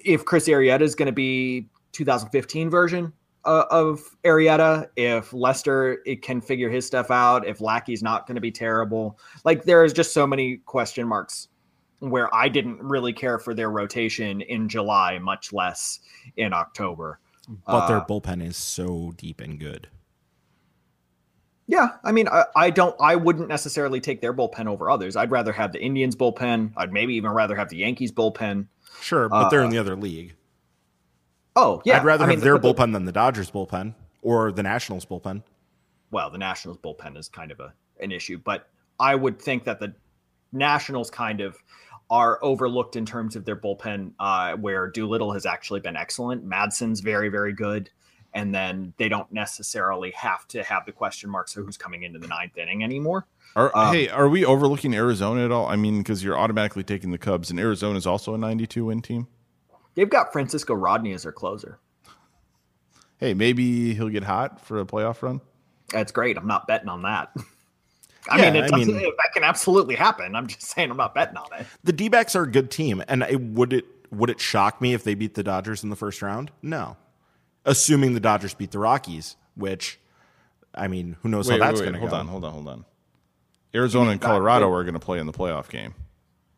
[0.05, 3.13] if Chris Arrieta is going to be 2015 version
[3.47, 8.35] uh, of Arrieta, if Lester it can figure his stuff out, if Lackey's not going
[8.35, 11.49] to be terrible, like there is just so many question marks
[12.01, 16.01] where I didn't really care for their rotation in July, much less
[16.37, 17.21] in October.
[17.67, 19.89] but their Uh, bullpen is so deep and good
[21.67, 25.17] Yeah, I mean, I, I don't, I wouldn't necessarily take their bullpen over others.
[25.17, 26.73] I'd rather have the Indians bullpen.
[26.77, 28.67] I'd maybe even rather have the Yankees bullpen.
[29.01, 30.35] sure but they're in the other league
[31.57, 31.99] Oh, yeah.
[31.99, 35.05] I'd rather I mean, have their the- bullpen than the Dodgers bullpen or the Nationals
[35.07, 35.43] bullpen.
[36.11, 39.79] Well, the Nationals bullpen is kind of a an issue, but I would think that
[39.81, 39.95] the
[40.53, 41.57] Nationals kind of
[42.11, 46.45] are overlooked in terms of their bullpen, uh, where Doolittle has actually been excellent.
[46.45, 47.91] Madson's very, very good.
[48.35, 52.19] And then they don't necessarily have to have the question marks of who's coming into
[52.19, 53.27] the ninth inning anymore.
[53.57, 55.67] Are, Um, hey, are we overlooking Arizona at all?
[55.69, 59.03] I mean, because you're automatically taking the Cubs, and Arizona is also a 92 win
[59.03, 59.29] team.
[59.95, 61.79] They've got Francisco Rodney as their closer.
[63.19, 65.41] Hey, maybe he'll get hot for a playoff run.
[65.91, 66.37] That's great.
[66.37, 67.33] I'm not betting on that.
[68.31, 70.35] I Yeah, mean, it I mean- that can absolutely happen.
[70.35, 71.67] I'm just saying I'm not betting on it.
[71.85, 74.95] The D backs are a good team, and it, would it would it shock me
[74.95, 76.51] if they beat the Dodgers in the first round?
[76.63, 76.97] No,
[77.65, 79.99] assuming the Dodgers beat the Rockies, which
[80.75, 82.07] I mean, who knows Wait, how that's going to go.
[82.07, 82.85] hold on, hold on, hold on.
[83.75, 85.95] Arizona and Colorado are going to play in the playoff game.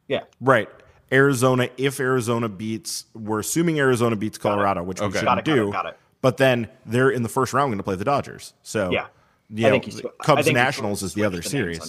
[0.07, 0.24] Yeah.
[0.41, 0.68] Right.
[1.13, 5.19] Arizona, if Arizona beats, we're assuming Arizona beats Colorado, which we Okay.
[5.21, 5.73] shouldn't Got it, got it, do.
[5.73, 5.99] got it.
[6.23, 8.55] But then they're in the first round going to play the Dodgers.
[8.63, 9.07] So Yeah.
[9.51, 11.81] yeah, I think you sw- I Cubs think you Nationals is the other names series.
[11.81, 11.89] on-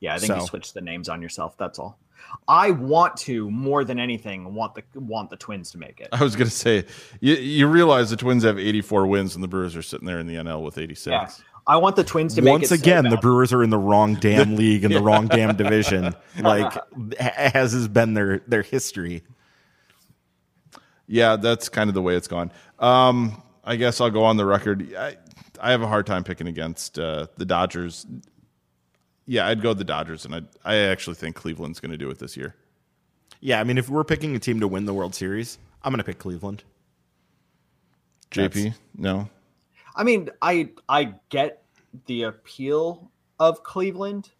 [0.00, 1.58] Yeah, I think you So- switched the names on yourself.
[1.58, 1.98] That's all.
[2.46, 6.08] I want to more than anything want the want the Twins to make it.
[6.12, 6.84] I was going to say,
[7.20, 10.26] you, you realize the Twins have 84 wins and the Brewers are sitting there in
[10.26, 11.06] the NL with 86.
[11.10, 11.28] Yeah,
[11.68, 12.68] I want the Twins to make Once it.
[12.68, 13.18] so again, the.
[13.18, 16.14] Brewers are in the wrong damn league in the wrong damn division.
[16.40, 16.72] Like
[17.20, 19.22] as has been their their history.
[21.06, 22.52] Yeah, that's kind of the way it's gone.
[22.78, 24.94] Um, I guess I'll go on the record.
[24.94, 25.16] I,
[25.60, 28.06] I have a hard time picking against uh, the Dodgers.
[29.26, 32.18] Yeah, I'd go the Dodgers, and I I actually think Cleveland's going to do it
[32.18, 32.54] this year.
[33.40, 35.98] Yeah, I mean, if we're picking a team to win the World Series, I'm going
[35.98, 36.64] to pick Cleveland.
[38.30, 39.28] JP, no.
[39.98, 41.64] I mean, I I get
[42.06, 44.30] the appeal of Cleveland,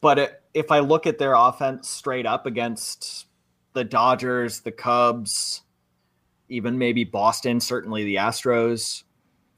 [0.00, 3.26] but it, if I look at their offense straight up against
[3.74, 5.62] the Dodgers, the Cubs,
[6.48, 9.02] even maybe Boston, certainly the Astros,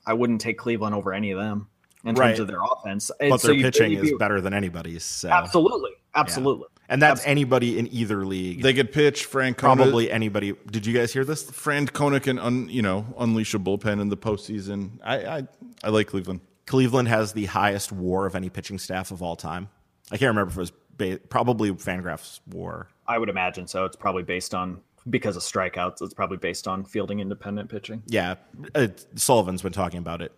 [0.04, 1.68] I wouldn't take Cleveland over any of them
[2.04, 2.28] in Right.
[2.28, 3.10] terms of their offense.
[3.20, 5.04] And But so their pitching is better than anybody's.
[5.04, 5.28] So.
[5.28, 6.66] Absolutely, absolutely.
[6.88, 8.62] And that's anybody in either league.
[8.62, 10.54] They could pitch Frank Probably anybody.
[10.70, 11.44] Did you guys hear this?
[11.50, 14.98] Francona can un, you know unleash a bullpen in the postseason.
[15.02, 15.48] I I,
[15.84, 16.40] I like Cleveland.
[16.66, 19.68] Cleveland has the highest WAR of any pitching staff of all time.
[20.10, 22.88] I can't remember if it was ba- probably Fangraph's WAR.
[23.06, 23.84] I would imagine so.
[23.84, 26.02] It's probably based on because of strikeouts.
[26.02, 28.02] It's probably based on fielding independent pitching.
[28.06, 28.36] Yeah,
[28.74, 30.32] uh, Sullivan's been talking about it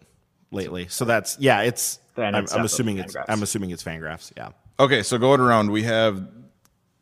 [0.50, 0.86] lately.
[0.88, 1.62] So that's yeah.
[1.62, 4.32] It's Then I'm, I'm assuming it's I'm assuming it's Fangraphs.
[4.36, 4.50] Yeah.
[4.80, 6.28] Okay, so going around, we have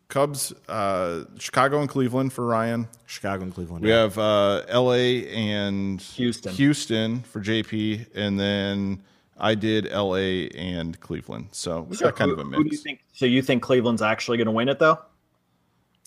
[0.09, 2.89] Cubs, uh, Chicago, and Cleveland for Ryan.
[3.07, 3.85] Chicago and Cleveland.
[3.85, 5.29] We have uh, L.A.
[5.29, 6.53] and Houston.
[6.55, 9.03] Houston for JP, and then
[9.37, 10.49] I did L.A.
[10.51, 11.49] and Cleveland.
[11.53, 12.83] So we got kind of a Who- Who do you mix.
[12.83, 13.01] think?
[13.13, 14.99] So you think Cleveland's actually going to win it though?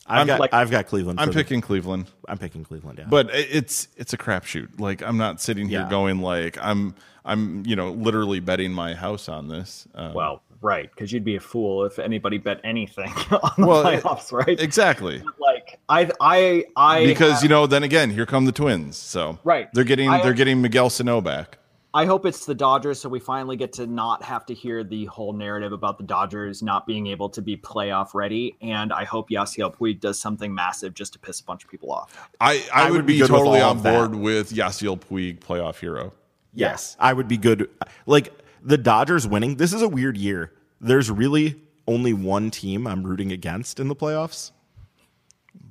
[0.07, 1.19] I've I'm got like- I've got Cleveland.
[1.19, 2.97] I'm for the- picking Cleveland, I'm picking Cleveland.
[2.97, 3.05] Yeah.
[3.07, 4.79] but it's it's a crapshoot.
[4.79, 5.89] Like I'm not sitting here Yeah.
[5.89, 9.87] going like I'm I'm you know literally betting my house on this.
[9.93, 13.83] Uh, Well, right, because you'd be a fool if anybody bet anything on the Well,
[13.83, 14.59] playoffs, right?
[14.59, 15.21] exactly.
[15.39, 18.97] like I, I, I, Because you know, then again, here come the Twins.
[18.97, 19.67] So Right.
[19.73, 21.57] they're getting I- they're getting Miguel Sano back.
[21.91, 25.05] I hope it's the Dodgers, so we finally get to not have to hear the
[25.05, 28.55] whole narrative about the Dodgers not being able to be playoff ready.
[28.61, 31.91] And I hope Yasiel Puig does something massive just to piss a bunch of people
[31.91, 32.29] off.
[32.39, 33.91] I, I, I would, would be be, totally on of that.
[33.91, 36.13] board with Yasiel Puig, playoff hero.
[36.53, 37.67] Yes, I would be good.
[38.05, 38.33] Like
[38.63, 39.55] the Dodgers winning.
[39.55, 40.53] This is a weird year.
[40.81, 44.51] There's really only one team I'm rooting against in the playoffs.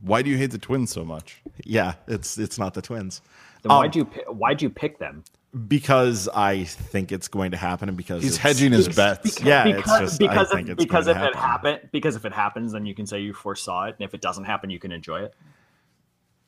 [0.03, 1.41] Why do you hate the Twins so much?
[1.65, 3.23] Yeah, it's it's not the Twins
[3.63, 5.25] Then why'd um, you why'd you pick them?
[5.67, 9.41] because I think it's going to happen and because He's hedging his bets.
[9.41, 11.73] Yeah, because just- because if, because if to it happen.
[11.75, 14.21] happen because if it happens, then you can say you foresaw it, and if it
[14.21, 15.35] doesn't happen, you can enjoy it.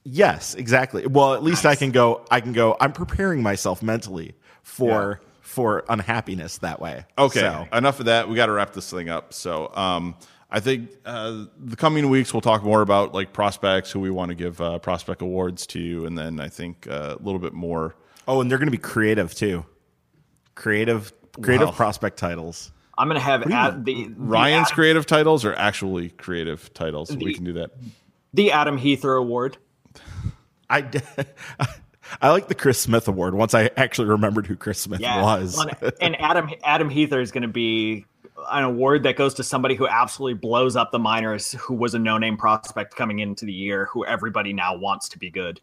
[0.04, 1.06] Yes, exactly.
[1.06, 2.24] Well, at least I can go.
[2.30, 2.76] I can go.
[2.80, 5.20] I'm preparing myself mentally for
[5.50, 7.04] for unhappiness that way.
[7.18, 8.28] Okay, So, enough of that.
[8.28, 9.34] We got to wrap this thing up.
[9.34, 10.14] So, um,
[10.52, 14.30] I think uh, the coming weeks we'll talk more about like prospects, who we want
[14.30, 17.94] to give uh, prospect awards to, and then I think uh, a little bit more.
[18.28, 19.64] oh, and they're going to be creative too.
[20.54, 21.74] Creative, creative Wow.
[21.74, 22.72] prospect titles.
[22.98, 27.16] I'm gonna have at the, the Ryan's Adam, creative titles are actually creative titles.
[27.16, 27.70] we can do that.
[28.34, 29.56] the Adam Heather Award.
[30.68, 31.00] I, d-
[32.20, 33.34] I like the Chris Smith Award.
[33.34, 35.58] Once I actually remembered who Chris Smith Yeah, was.
[35.58, 38.04] and- and Adam Adam Heather is going to be
[38.50, 41.98] an award that goes to somebody who absolutely blows up the minors, who was a
[41.98, 45.60] no name prospect coming into the year, who everybody now wants to be good.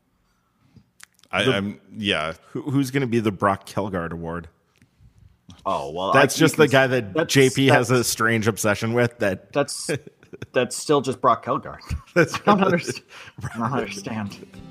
[1.32, 2.34] I, I'm yeah.
[2.52, 4.48] Who, who's going to be the Brock Kjeldgaard Award?
[5.66, 9.18] Oh well, That's I- just the guy that JP has a strange obsession with.
[9.20, 9.90] That That's
[10.54, 11.80] that's still just Brock Kjeldgaard.
[12.14, 13.04] that's I don't understand.
[13.56, 14.46] I don't understand.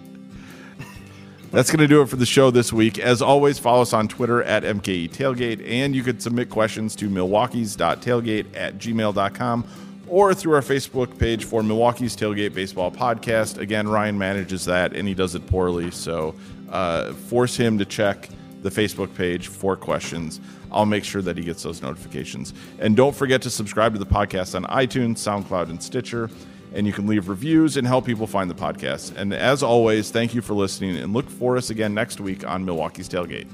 [1.52, 2.98] That's going to do it for the show this week.
[2.98, 7.08] As always, follow us on Twitter at MKE Tailgate, and you could submit questions to
[7.08, 9.64] milwaukee's.tailgate at gmail.com
[10.08, 13.58] or through our Facebook page for Milwaukee's Tailgate Baseball Podcast.
[13.58, 16.34] Again, Ryan manages that, and he does it poorly, so
[16.70, 18.28] uh, force him to check
[18.62, 20.40] the Facebook page for questions.
[20.72, 22.54] I'll make sure that he gets those notifications.
[22.80, 26.28] And don't forget to subscribe to the podcast on iTunes, SoundCloud, and Stitcher
[26.76, 29.16] and you can leave reviews and help people find the podcast.
[29.16, 32.64] And as always, thank you for listening and look for us again next week on
[32.64, 33.48] Milwaukee's Tailgate.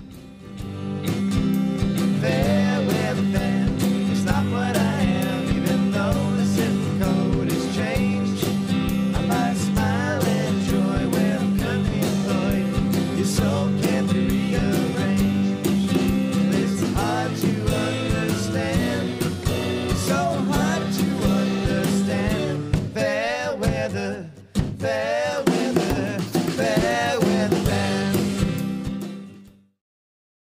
[2.20, 2.82] There,